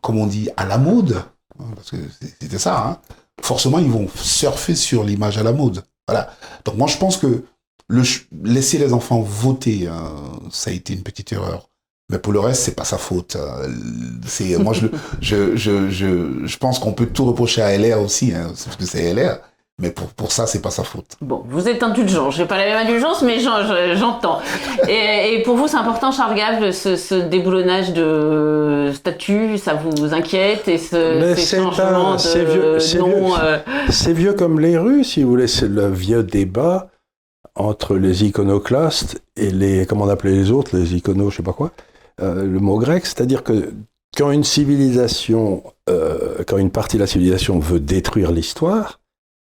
comme 0.00 0.18
on 0.18 0.26
dit, 0.26 0.48
à 0.56 0.66
la 0.66 0.78
mode, 0.78 1.22
hein, 1.58 1.64
parce 1.74 1.90
que 1.90 1.96
c'était 2.20 2.58
ça, 2.58 2.86
hein, 2.86 3.00
forcément, 3.40 3.78
ils 3.78 3.90
vont 3.90 4.08
surfer 4.16 4.74
sur 4.74 5.04
l'image 5.04 5.38
à 5.38 5.42
la 5.42 5.52
mode. 5.52 5.84
Voilà. 6.06 6.32
Donc 6.64 6.76
moi, 6.76 6.86
je 6.86 6.96
pense 6.96 7.16
que 7.16 7.44
le 7.88 8.02
laisser 8.44 8.78
les 8.78 8.92
enfants 8.92 9.20
voter, 9.20 9.88
hein, 9.88 10.12
ça 10.50 10.70
a 10.70 10.74
été 10.74 10.92
une 10.92 11.02
petite 11.02 11.32
erreur. 11.32 11.68
Mais 12.10 12.18
pour 12.18 12.32
le 12.32 12.40
reste, 12.40 12.62
c'est 12.62 12.74
pas 12.74 12.84
sa 12.84 12.96
faute. 12.98 13.36
hein. 13.36 13.68
C'est 14.26 14.56
moi, 14.58 14.72
je, 14.74 14.86
je, 15.20 15.56
je, 15.56 15.90
je, 15.90 16.46
je 16.46 16.56
pense 16.58 16.78
qu'on 16.78 16.92
peut 16.92 17.06
tout 17.06 17.24
reprocher 17.26 17.62
à 17.62 17.76
LR 17.76 18.00
aussi, 18.00 18.32
hein, 18.34 18.48
parce 18.64 18.76
que 18.76 18.84
c'est 18.84 19.12
LR. 19.12 19.38
Mais 19.80 19.90
pour, 19.92 20.08
pour 20.08 20.32
ça, 20.32 20.48
c'est 20.48 20.60
pas 20.60 20.70
sa 20.72 20.82
faute. 20.82 21.12
Bon, 21.20 21.44
vous 21.48 21.68
êtes 21.68 21.84
indulgent. 21.84 22.32
J'ai 22.32 22.46
pas 22.46 22.56
la 22.56 22.64
même 22.64 22.84
indulgence, 22.88 23.22
mais 23.22 23.38
j'en- 23.38 23.62
je- 23.62 23.94
j'entends. 23.96 24.40
et, 24.88 25.34
et 25.34 25.42
pour 25.44 25.54
vous, 25.56 25.68
c'est 25.68 25.76
important, 25.76 26.10
Charles 26.10 26.34
Gave, 26.34 26.72
ce, 26.72 26.96
ce 26.96 27.14
déboulonnage 27.14 27.92
de 27.92 28.90
statut, 28.92 29.56
ça 29.56 29.74
vous 29.74 30.12
inquiète 30.14 30.66
et 30.66 30.78
ce, 30.78 31.34
ces 31.36 31.56
changements 31.58 32.16
de 32.16 32.50
vieux- 32.50 32.78
c'est 32.80 32.98
nom, 32.98 33.06
vieux. 33.28 33.34
euh, 33.40 33.58
C'est 33.90 34.12
vieux 34.12 34.32
comme 34.32 34.58
les 34.58 34.76
rues, 34.76 35.04
si 35.04 35.22
vous 35.22 35.30
voulez, 35.30 35.46
c'est 35.46 35.68
le 35.68 35.88
vieux 35.92 36.24
débat 36.24 36.88
entre 37.58 37.96
les 37.96 38.24
iconoclastes 38.24 39.20
et 39.36 39.50
les, 39.50 39.84
comment 39.86 40.04
on 40.04 40.08
appelait 40.08 40.32
les 40.32 40.50
autres, 40.50 40.76
les 40.76 40.94
iconos, 40.94 41.30
je 41.30 41.36
sais 41.38 41.42
pas 41.42 41.52
quoi, 41.52 41.72
euh, 42.20 42.44
le 42.44 42.60
mot 42.60 42.78
grec, 42.78 43.04
c'est-à-dire 43.04 43.42
que 43.42 43.72
quand 44.16 44.30
une 44.30 44.44
civilisation, 44.44 45.62
euh, 45.90 46.42
quand 46.46 46.56
une 46.56 46.70
partie 46.70 46.96
de 46.96 47.02
la 47.02 47.06
civilisation 47.06 47.58
veut 47.58 47.80
détruire 47.80 48.32
l'histoire, 48.32 49.00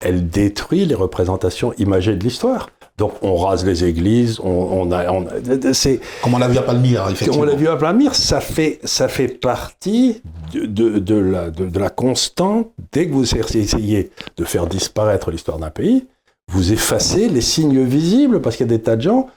elle 0.05 0.29
détruit 0.29 0.85
les 0.87 0.95
représentations 0.95 1.73
imagées 1.79 2.17
de 2.17 2.25
l'histoire. 2.25 2.71
Donc 2.99 3.13
on 3.23 3.37
rase 3.37 3.65
les 3.65 3.85
églises, 3.85 4.39
on, 4.43 4.49
on 4.51 4.93
a, 4.93 5.11
on 5.11 5.27
c'est, 5.73 6.01
Comme 6.23 6.35
on 6.35 6.39
l'a 6.39 6.49
vu 6.49 6.59
à 6.59 6.63
Palmyre, 6.63 7.05
on 7.07 7.11
effectivement. 7.11 7.45
l'a 7.45 7.55
vu 7.55 7.67
à 7.69 7.77
Plamir, 7.77 8.15
ça 8.15 8.41
fait, 8.41 8.79
ça 8.85 9.09
fait 9.09 9.29
partie 9.29 10.21
de, 10.53 10.67
de, 10.67 10.99
de 10.99 11.15
la, 11.15 11.51
de, 11.51 11.67
de 11.67 11.79
la 11.79 11.89
constante. 11.89 12.71
Dès 12.93 13.07
que 13.07 13.13
vous 13.15 13.35
essayez 13.35 14.11
de 14.37 14.45
faire 14.45 14.67
disparaître 14.67 15.31
l'histoire 15.31 15.59
d'un 15.59 15.71
pays, 15.71 16.07
vous 16.51 16.73
effacez 16.73 17.29
les 17.29 17.41
signes 17.41 17.83
visibles 17.85 18.41
parce 18.41 18.57
qu'il 18.57 18.67
y 18.67 18.71
a 18.71 18.77
des 18.77 18.83
tas 18.83 18.97
de 18.97 19.03
gens. 19.03 19.29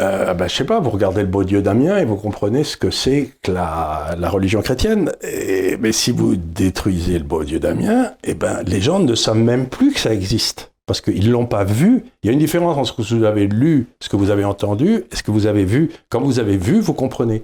Euh, 0.00 0.34
ben, 0.34 0.48
je 0.48 0.54
sais 0.54 0.64
pas, 0.64 0.80
vous 0.80 0.90
regardez 0.90 1.20
le 1.20 1.28
beau 1.28 1.44
Dieu 1.44 1.62
d'Amiens 1.62 1.98
et 1.98 2.04
vous 2.04 2.16
comprenez 2.16 2.64
ce 2.64 2.76
que 2.76 2.90
c'est 2.90 3.30
que 3.42 3.52
la, 3.52 4.16
religion 4.28 4.62
chrétienne. 4.62 5.12
Et, 5.22 5.76
mais 5.78 5.92
si 5.92 6.10
vous 6.10 6.36
détruisez 6.36 7.18
le 7.18 7.24
beau 7.24 7.44
Dieu 7.44 7.60
d'Amiens, 7.60 8.12
eh 8.24 8.34
ben, 8.34 8.62
les 8.66 8.80
gens 8.80 8.98
ne 8.98 9.14
savent 9.14 9.36
même 9.36 9.66
plus 9.66 9.92
que 9.92 10.00
ça 10.00 10.12
existe. 10.12 10.72
Parce 10.86 11.00
qu'ils 11.00 11.26
ne 11.26 11.32
l'ont 11.32 11.46
pas 11.46 11.64
vu. 11.64 12.04
Il 12.22 12.26
y 12.26 12.30
a 12.30 12.32
une 12.32 12.38
différence 12.38 12.76
entre 12.76 12.86
ce 12.86 12.92
que 12.92 13.16
vous 13.16 13.24
avez 13.24 13.46
lu, 13.46 13.86
ce 14.00 14.08
que 14.08 14.16
vous 14.16 14.30
avez 14.30 14.44
entendu, 14.44 15.04
et 15.10 15.16
ce 15.16 15.22
que 15.22 15.30
vous 15.30 15.46
avez 15.46 15.64
vu. 15.64 15.90
Quand 16.08 16.20
vous 16.20 16.38
avez 16.38 16.56
vu, 16.56 16.80
vous 16.80 16.94
comprenez. 16.94 17.42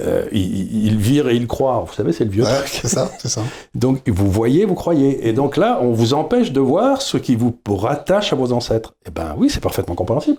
Euh, 0.00 0.26
il, 0.32 0.86
il 0.86 0.96
vire 0.96 1.28
et 1.28 1.36
il 1.36 1.46
croit. 1.46 1.84
Vous 1.86 1.92
savez, 1.92 2.12
c'est 2.14 2.24
le 2.24 2.30
vieux 2.30 2.44
Ouais, 2.44 2.58
truc. 2.60 2.68
c'est 2.82 2.88
ça, 2.88 3.10
c'est 3.18 3.28
ça. 3.28 3.42
Donc, 3.74 4.08
vous 4.08 4.30
voyez, 4.30 4.64
vous 4.64 4.74
croyez. 4.74 5.28
Et 5.28 5.32
donc 5.34 5.56
là, 5.58 5.80
on 5.82 5.92
vous 5.92 6.14
empêche 6.14 6.50
de 6.52 6.60
voir 6.60 7.02
ce 7.02 7.18
qui 7.18 7.36
vous 7.36 7.58
rattache 7.68 8.32
à 8.32 8.36
vos 8.36 8.52
ancêtres. 8.52 8.94
Eh 9.06 9.10
ben 9.10 9.34
oui, 9.36 9.50
c'est 9.50 9.60
parfaitement 9.60 9.94
compréhensible. 9.94 10.38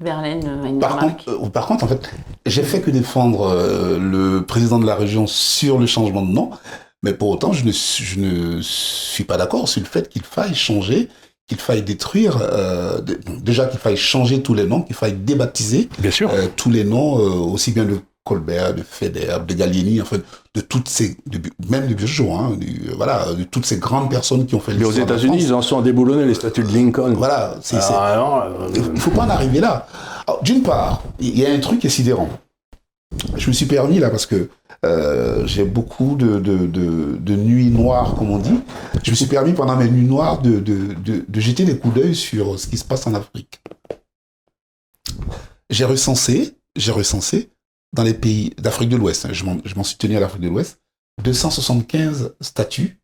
Verlaine 0.00 0.46
a 0.64 0.68
une 0.68 0.78
Par 0.80 0.96
remarque. 1.00 1.24
contre, 1.24 1.44
euh, 1.44 1.48
par 1.48 1.66
contre, 1.66 1.84
en 1.84 1.88
fait, 1.88 2.10
j'ai 2.46 2.62
fait 2.62 2.80
que 2.80 2.90
défendre 2.90 3.42
euh, 3.48 3.98
le 3.98 4.44
président 4.44 4.78
de 4.80 4.86
la 4.86 4.94
région 4.96 5.26
sur 5.26 5.78
le 5.78 5.86
changement 5.86 6.22
de 6.22 6.30
nom, 6.32 6.50
mais 7.04 7.14
pour 7.14 7.28
autant, 7.30 7.52
je 7.52 7.64
ne, 7.64 7.72
suis- 7.72 8.04
je 8.04 8.20
ne 8.20 8.60
suis 8.62 9.24
pas 9.24 9.36
d'accord 9.36 9.68
sur 9.68 9.80
le 9.80 9.86
fait 9.86 10.08
qu'il 10.08 10.22
faille 10.22 10.54
changer, 10.54 11.08
qu'il 11.54 11.60
faille 11.62 11.82
détruire, 11.82 12.38
euh, 12.42 13.00
déjà 13.42 13.66
qu'il 13.66 13.78
faille 13.78 13.96
changer 13.96 14.42
tous 14.42 14.54
les 14.54 14.64
noms, 14.64 14.82
qu'il 14.82 14.96
faille 14.96 15.12
débaptiser 15.12 15.88
Bien 15.98 16.10
sûr. 16.10 16.30
euh, 16.32 16.46
tous 16.56 16.70
les 16.70 16.84
noms, 16.84 17.18
euh, 17.18 17.30
aussi 17.52 17.72
bien 17.72 17.84
de 17.84 17.98
Colbert, 18.24 18.72
de 18.74 18.82
Feder, 18.88 19.36
de 19.46 19.54
Gallieni, 19.54 20.00
en 20.00 20.04
fait, 20.04 20.22
de 20.54 20.60
toutes 20.60 20.88
ces, 20.88 21.16
de, 21.26 21.40
même 21.68 21.88
de 21.88 21.94
Biotjo, 21.94 22.32
hein, 22.32 22.56
du- 22.58 22.90
voilà, 22.96 23.32
de 23.36 23.42
toutes 23.42 23.66
ces 23.66 23.78
grandes 23.78 24.10
personnes 24.10 24.46
qui 24.46 24.54
ont 24.54 24.60
fait 24.60 24.74
Mais 24.74 24.84
aux 24.84 24.92
États-Unis, 24.92 25.38
ils 25.40 25.52
en 25.54 25.60
sont 25.62 25.80
déboulonnés 25.82 26.24
les 26.24 26.34
statuts 26.34 26.62
de 26.62 26.72
Lincoln. 26.72 27.14
Voilà, 27.14 27.56
c'est, 27.62 27.76
Ah, 27.80 28.48
il 28.74 29.00
faut 29.00 29.10
pas 29.10 29.22
en 29.24 29.30
arriver 29.30 29.58
là. 29.60 29.86
D'une 30.42 30.62
part, 30.62 31.02
il 31.20 31.36
y 31.38 31.44
a 31.44 31.50
un 31.52 31.58
truc 31.58 31.80
qui 31.80 31.88
est 31.88 31.90
sidérant. 31.90 32.28
Je 33.36 33.48
me 33.48 33.52
suis 33.52 33.66
permis 33.66 33.98
là 33.98 34.08
parce 34.08 34.24
que 34.26 34.48
euh, 34.84 35.46
j'ai 35.46 35.64
beaucoup 35.64 36.16
de, 36.16 36.38
de, 36.40 36.66
de, 36.66 37.36
nuits 37.36 37.70
noires, 37.70 38.14
comme 38.16 38.30
on 38.30 38.38
dit. 38.38 38.60
Je 39.04 39.10
me 39.10 39.16
suis 39.16 39.26
permis 39.26 39.52
pendant 39.52 39.76
mes 39.76 39.88
nuits 39.88 40.06
noires 40.06 40.42
de, 40.42 40.62
jeter 41.34 41.64
des 41.64 41.78
coups 41.78 41.94
d'œil 41.94 42.14
sur 42.14 42.58
ce 42.58 42.66
qui 42.66 42.76
se 42.76 42.84
passe 42.84 43.06
en 43.06 43.14
Afrique. 43.14 43.60
J'ai 45.70 45.84
recensé, 45.84 46.56
j'ai 46.76 46.92
recensé 46.92 47.50
dans 47.94 48.02
les 48.02 48.14
pays 48.14 48.54
d'Afrique 48.58 48.88
de 48.88 48.96
l'Ouest, 48.96 49.26
hein, 49.26 49.32
je 49.32 49.44
m'en 49.44 49.84
suis 49.84 49.96
tenu 49.96 50.16
à 50.16 50.20
l'Afrique 50.20 50.42
de 50.42 50.48
l'Ouest, 50.48 50.80
275 51.22 52.34
statues, 52.40 53.00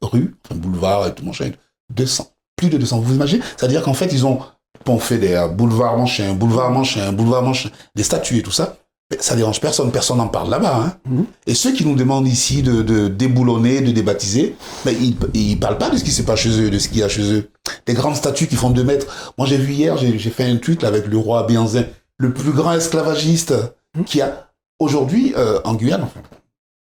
rues, 0.00 0.34
enfin, 0.44 0.56
boulevards 0.56 1.06
et 1.06 1.14
tout 1.14 1.24
machin, 1.24 1.52
200, 1.90 2.26
plus 2.56 2.70
de 2.70 2.78
200. 2.78 3.00
Vous 3.00 3.14
imaginez? 3.14 3.42
C'est-à-dire 3.56 3.82
qu'en 3.82 3.94
fait, 3.94 4.12
ils 4.12 4.26
ont 4.26 4.40
pompé 4.84 5.18
des 5.18 5.34
euh, 5.34 5.48
boulevards 5.48 5.96
manchin, 5.96 6.34
boulevard 6.34 6.70
manchin, 6.70 7.12
boulevard 7.12 7.42
manchin, 7.42 7.70
des 7.94 8.02
statues 8.02 8.38
et 8.38 8.42
tout 8.42 8.50
ça. 8.50 8.78
Ça 9.20 9.36
dérange 9.36 9.60
personne, 9.60 9.92
personne 9.92 10.16
n'en 10.16 10.28
parle 10.28 10.50
là-bas. 10.50 10.76
Hein. 10.76 10.96
Mhm. 11.08 11.26
Et 11.46 11.54
ceux 11.54 11.72
qui 11.72 11.84
nous 11.84 11.94
demandent 11.94 12.26
ici 12.26 12.62
de, 12.62 12.82
de 12.82 13.08
déboulonner, 13.08 13.80
de 13.80 13.92
débaptiser, 13.92 14.56
mais 14.84 14.94
ils, 14.94 15.16
ils 15.34 15.60
parlent 15.60 15.78
pas 15.78 15.90
de 15.90 15.96
ce 15.98 16.04
qui 16.04 16.10
se 16.10 16.22
passe 16.22 16.40
chez 16.40 16.60
eux, 16.60 16.70
de 16.70 16.78
ce 16.78 16.88
qu'il 16.88 16.98
y 16.98 17.02
a 17.02 17.08
chez 17.08 17.32
eux. 17.32 17.50
Des 17.86 17.94
grandes 17.94 18.16
statues 18.16 18.46
qui 18.48 18.56
font 18.56 18.70
deux 18.70 18.82
mètres. 18.82 19.34
Moi, 19.38 19.46
j'ai 19.46 19.58
vu 19.58 19.72
hier, 19.72 19.96
j'ai 19.98 20.18
fait 20.30 20.44
un 20.44 20.56
tweet 20.56 20.82
là, 20.82 20.88
avec 20.88 21.06
le 21.06 21.16
roi 21.18 21.46
Bianzin, 21.46 21.84
le 22.18 22.32
plus 22.32 22.52
grand 22.52 22.72
esclavagiste 22.72 23.54
qui 24.06 24.20
a 24.20 24.50
aujourd'hui 24.80 25.34
euh, 25.36 25.60
en 25.64 25.74
Guyane, 25.74 26.08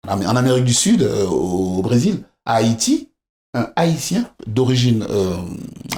en 0.08 0.22
en 0.24 0.36
Amérique 0.36 0.64
du 0.64 0.74
Sud, 0.74 1.02
euh, 1.02 1.26
au 1.26 1.82
Brésil, 1.82 2.22
à 2.46 2.54
Haïti, 2.56 3.10
un 3.52 3.68
Haïtien 3.76 4.30
d'origine, 4.46 5.04
euh, 5.10 5.34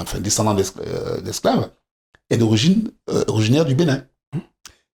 enfin 0.00 0.18
descendant 0.20 0.54
d'escl- 0.54 1.22
d'esclaves, 1.22 1.70
est 2.30 2.38
d'origine 2.38 2.90
originaire 3.28 3.64
du 3.66 3.74
Bénin. 3.74 4.02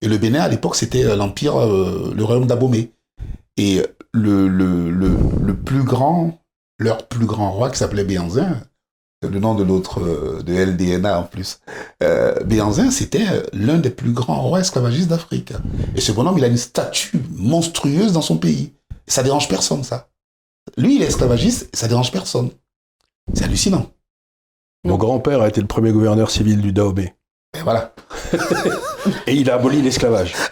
Et 0.04 0.10
le 0.10 0.18
Bénin, 0.18 0.42
à 0.42 0.50
l'époque, 0.50 0.76
c'était 0.76 1.06
euh, 1.06 1.16
l'empire, 1.16 1.58
euh, 1.60 2.14
le 2.16 2.24
royaume 2.24 2.46
d'Abomey. 2.46 2.92
Et 3.56 3.82
le, 4.14 4.48
le, 4.50 4.92
le, 4.92 5.18
le 5.42 5.56
plus 5.56 5.84
grand, 5.84 6.40
leur 6.78 7.08
plus 7.08 7.26
grand 7.26 7.52
roi, 7.52 7.70
qui 7.72 7.78
s'appelait 7.78 8.04
Béanzin, 8.04 8.62
c'est 9.24 9.30
le 9.30 9.40
nom 9.40 9.56
de 9.56 9.64
l'autre, 9.64 10.02
euh, 10.02 10.44
de 10.44 10.54
LDNA 10.54 11.20
en 11.20 11.24
plus. 11.24 11.62
Euh, 12.04 12.44
Béanzin, 12.44 12.92
c'était 12.92 13.26
euh, 13.32 13.44
l'un 13.54 13.78
des 13.78 13.90
plus 13.90 14.12
grands 14.12 14.42
rois 14.42 14.60
esclavagistes 14.60 15.08
d'Afrique. 15.08 15.54
Et 15.96 16.02
ce 16.02 16.12
bonhomme, 16.12 16.38
il 16.38 16.44
a 16.44 16.48
une 16.48 16.58
statue 16.58 17.22
monstrueuse 17.32 18.12
dans 18.12 18.22
son 18.22 18.38
pays. 18.38 18.74
Ça 19.08 19.24
dérange 19.24 19.48
personne, 19.48 19.86
ça. 19.86 20.10
Lui, 20.76 20.98
il 20.98 21.02
est 21.02 21.08
esclavagiste, 21.08 21.74
ça 21.74 21.88
dérange 21.88 22.12
personne. 22.12 22.50
C'est 23.34 23.46
hallucinant. 23.46 23.86
Mon 24.84 24.98
grand-père 24.98 25.42
a 25.42 25.48
été 25.48 25.62
le 25.62 25.68
premier 25.68 25.94
gouverneur 25.94 26.30
civil 26.30 26.60
du 26.60 26.74
Dahomey. 26.74 27.16
Et 27.58 27.62
voilà. 27.62 27.96
Et 29.28 29.34
il 29.36 29.50
a 29.50 29.56
aboli 29.56 29.82
l'esclavage. 29.82 30.34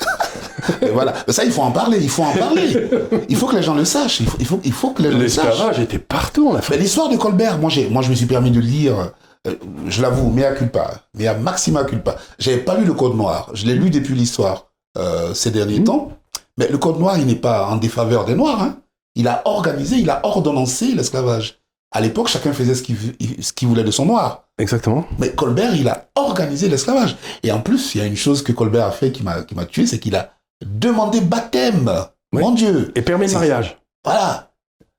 Voilà. 0.93 1.13
Ça, 1.27 1.43
il 1.43 1.51
faut 1.51 1.61
en 1.63 1.71
parler. 1.71 1.97
Il 2.01 2.09
faut 2.09 2.23
en 2.23 2.33
parler. 2.33 2.87
Il 3.29 3.35
faut 3.35 3.47
que 3.47 3.55
les 3.55 3.63
gens 3.63 3.73
le 3.73 3.83
sachent. 3.85 4.19
Il 4.19 4.27
faut, 4.27 4.37
il 4.39 4.45
faut, 4.45 4.59
il 4.63 4.71
faut 4.73 4.91
que 4.91 5.01
les 5.01 5.11
gens 5.11 5.17
le 5.17 5.27
sachent. 5.27 5.45
L'esclavage 5.47 5.79
était 5.79 5.97
partout 5.99 6.49
en 6.49 6.55
Afrique. 6.55 6.79
l'histoire 6.79 7.09
de 7.09 7.17
Colbert, 7.17 7.57
moi, 7.57 7.69
j'ai, 7.69 7.89
moi, 7.89 8.01
je 8.03 8.09
me 8.09 8.15
suis 8.15 8.27
permis 8.27 8.51
de 8.51 8.59
lire, 8.59 9.11
euh, 9.47 9.53
je 9.87 10.01
l'avoue, 10.01 10.29
mea 10.29 10.51
culpa, 10.51 10.91
mea 11.17 11.33
maxima 11.33 11.83
culpa. 11.83 12.15
J'avais 12.37 12.57
pas 12.59 12.75
lu 12.77 12.85
le 12.85 12.93
Code 12.93 13.15
Noir. 13.15 13.49
Je 13.53 13.65
l'ai 13.65 13.73
lu 13.73 13.89
depuis 13.89 14.13
l'histoire 14.13 14.67
euh, 14.97 15.33
ces 15.33 15.49
derniers 15.49 15.79
Mhm. 15.79 15.85
temps. 15.85 16.11
Mais 16.57 16.67
le 16.67 16.77
Code 16.77 16.99
Noir, 16.99 17.17
il 17.17 17.25
n'est 17.25 17.35
pas 17.35 17.65
en 17.67 17.77
défaveur 17.77 18.25
des 18.25 18.35
Noirs. 18.35 18.61
Hein. 18.61 18.77
Il 19.15 19.27
a 19.27 19.41
organisé, 19.45 19.95
il 19.97 20.09
a 20.09 20.19
ordonnancé 20.23 20.93
l'esclavage. 20.93 21.59
À 21.93 21.99
l'époque, 21.99 22.29
chacun 22.29 22.53
faisait 22.53 22.75
ce 22.75 22.83
qu'il, 22.83 23.67
voulait 23.67 23.83
de 23.83 23.91
son 23.91 24.05
noir. 24.05 24.45
Exactement. 24.57 25.05
Mais 25.19 25.31
Colbert, 25.31 25.75
il 25.75 25.89
a 25.89 26.07
organisé 26.15 26.69
l'esclavage. 26.69 27.17
Et 27.43 27.51
en 27.51 27.59
plus, 27.59 27.95
il 27.95 27.97
y 27.99 28.01
a 28.01 28.07
une 28.07 28.15
chose 28.15 28.43
que 28.43 28.53
Colbert 28.53 28.85
a 28.85 28.91
fait 28.91 29.11
qui 29.11 29.23
m'a, 29.23 29.43
tué, 29.65 29.85
c'est 29.85 29.99
qu'il 29.99 30.15
a 30.15 30.31
demandé 30.65 31.19
baptême. 31.19 31.91
Oui. 32.33 32.41
Mon 32.41 32.51
Dieu. 32.51 32.91
Et 32.95 33.01
permis 33.01 33.27
de 33.27 33.33
mariage. 33.33 33.77
Voilà. 34.05 34.51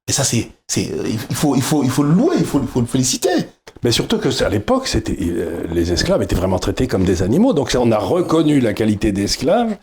Et 0.06 0.12
ça, 0.12 0.24
c'est, 0.24 0.50
il 0.76 1.18
faut, 1.34 1.54
il 1.54 1.62
faut, 1.62 1.82
il 1.82 1.90
faut 1.90 2.02
le 2.02 2.12
louer, 2.12 2.36
il 2.38 2.44
faut, 2.44 2.60
il 2.60 2.68
faut 2.68 2.80
le 2.80 2.86
féliciter. 2.86 3.30
Mais 3.82 3.90
surtout 3.90 4.18
que 4.18 4.44
à 4.44 4.48
l'époque, 4.48 4.86
c'était 4.86 5.16
euh, 5.20 5.64
les 5.72 5.92
esclaves 5.92 6.22
étaient 6.22 6.36
vraiment 6.36 6.58
traités 6.58 6.86
comme 6.86 7.04
des 7.04 7.22
animaux. 7.22 7.52
Donc 7.52 7.74
on 7.78 7.90
a 7.90 7.98
reconnu 7.98 8.60
la 8.60 8.74
qualité 8.74 9.12
d'esclave. 9.12 9.76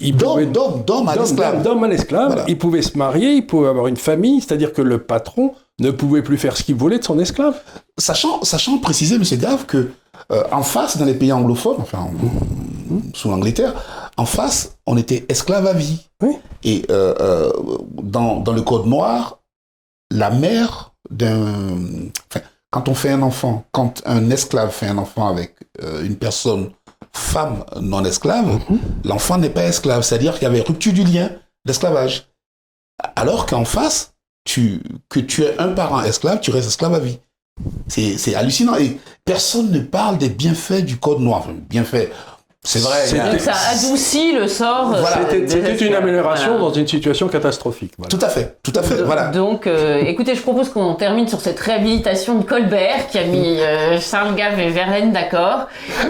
D'homme, 0.00 0.52
d'homme, 0.52 0.82
d'homme 0.84 1.08
à 1.08 1.16
l'esclave. 1.16 1.62
d'homme 1.62 1.84
à 1.84 1.88
l'esclave. 1.88 2.26
Voilà. 2.26 2.44
Ils 2.48 2.58
pouvaient 2.58 2.82
se 2.82 2.98
marier, 2.98 3.34
ils 3.34 3.46
pouvaient 3.46 3.68
avoir 3.68 3.86
une 3.86 3.96
famille. 3.96 4.40
C'est-à-dire 4.40 4.72
que 4.72 4.82
le 4.82 4.98
patron 4.98 5.54
ne 5.78 5.90
pouvait 5.90 6.22
plus 6.22 6.38
faire 6.38 6.56
ce 6.56 6.62
qu'il 6.62 6.74
voulait 6.76 6.98
de 6.98 7.04
son 7.04 7.18
esclave. 7.18 7.60
Sachant, 7.98 8.42
sachant 8.42 8.78
préciser, 8.78 9.18
monsieur 9.18 9.36
Gave, 9.36 9.66
que 9.66 9.90
euh, 10.32 10.42
en 10.50 10.62
face, 10.62 10.96
dans 10.96 11.04
les 11.04 11.14
pays 11.14 11.32
anglophones, 11.32 11.76
enfin, 11.80 11.98
en- 11.98 13.14
sous 13.14 13.28
l'Angleterre, 13.30 13.74
en 14.16 14.24
face, 14.24 14.76
on 14.86 14.96
était 14.96 15.26
esclave 15.28 15.66
à 15.66 15.72
vie. 15.74 16.06
Oui. 16.22 16.36
Et 16.64 16.84
euh, 16.90 17.14
euh, 17.20 17.52
dans, 18.02 18.40
dans 18.40 18.52
le 18.52 18.62
code 18.62 18.86
noir, 18.86 19.40
la 20.10 20.30
mère 20.30 20.92
d'un... 21.10 21.76
Enfin, 22.30 22.40
quand 22.70 22.88
on 22.88 22.94
fait 22.94 23.10
un 23.10 23.22
enfant, 23.22 23.64
quand 23.72 24.02
un 24.06 24.30
esclave 24.30 24.70
fait 24.70 24.86
un 24.88 24.98
enfant 24.98 25.28
avec 25.28 25.56
une 26.02 26.16
personne, 26.16 26.70
femme 27.12 27.64
non 27.80 28.04
esclave, 28.04 28.46
Mhm. 28.68 28.78
l'enfant 29.04 29.38
n'est 29.38 29.50
pas 29.50 29.64
esclave. 29.64 30.02
C'est-à-dire 30.02 30.34
qu'il 30.34 30.42
y 30.42 30.46
avait 30.46 30.60
rupture 30.62 30.92
du 30.92 31.04
lien 31.04 31.30
d'esclavage. 31.66 32.28
Alors 33.14 33.46
qu'en 33.46 33.64
face, 33.64 34.14
que 35.08 35.20
tu 35.20 35.42
es 35.42 35.58
un 35.58 35.68
parent 35.68 36.02
esclave, 36.02 36.40
tu 36.40 36.50
restes 36.50 36.68
esclave 36.68 36.94
à 36.94 36.98
vie. 37.00 37.18
C'est 37.88 38.34
hallucinant. 38.34 38.76
Et 38.76 38.98
personne 39.24 39.70
ne 39.70 39.80
parle 39.80 40.18
des 40.18 40.28
bienfaits 40.28 40.84
du 40.84 40.98
code 40.98 41.20
noir. 41.20 41.48
Bienfaits, 41.68 42.10
c'est 42.66 42.80
vrai. 42.80 43.30
Donc 43.30 43.40
ça 43.40 43.52
adoucit 43.72 44.32
le 44.32 44.48
sort. 44.48 44.92
euh, 44.94 45.00
Voilà. 45.00 45.18
C'était 45.48 45.86
une 45.86 45.94
amélioration 45.94 46.48
Voilà. 46.58 46.64
dans 46.64 46.72
une 46.72 46.86
situation 46.86 47.28
catastrophique. 47.28 47.92
Voilà. 47.96 48.10
Tout 48.10 48.24
à 48.24 48.28
fait, 48.28 48.56
tout 48.62 48.72
à 48.74 48.82
fait. 48.82 48.96
Do- 48.96 49.04
Voilà. 49.06 49.28
Donc, 49.28 49.66
euh, 49.66 49.98
écoutez, 50.04 50.34
je 50.34 50.42
propose 50.42 50.68
qu'on 50.70 50.94
termine 50.94 51.26
sur 51.28 51.40
cette 51.40 51.58
réhabilitation 51.60 52.34
de 52.38 52.42
Colbert 52.44 53.06
qui 53.10 53.18
a 53.18 53.24
mis 53.24 53.60
euh, 53.60 53.98
Charles 54.00 54.34
Gave 54.34 54.58
et 54.60 54.70
Verlaine 54.70 55.12
d'accord. 55.12 55.66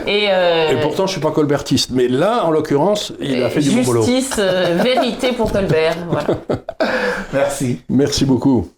Et, 0.07 0.27
euh, 0.31 0.71
Et 0.73 0.81
pourtant, 0.81 1.07
je 1.07 1.13
suis 1.13 1.21
pas 1.21 1.31
colbertiste. 1.31 1.91
Mais 1.93 2.09
là, 2.09 2.45
en 2.45 2.51
l'occurrence, 2.51 3.13
il 3.21 3.43
a 3.43 3.51
fait 3.51 3.61
du 3.61 3.71
bon 3.71 3.83
boulot. 3.83 4.03
justice, 4.03 4.37
euh, 4.39 4.79
vérité 4.83 5.33
pour 5.33 5.53
Colbert. 5.53 5.95
Voilà. 6.09 6.27
Merci. 7.33 7.81
Merci 7.89 8.25
beaucoup. 8.25 8.69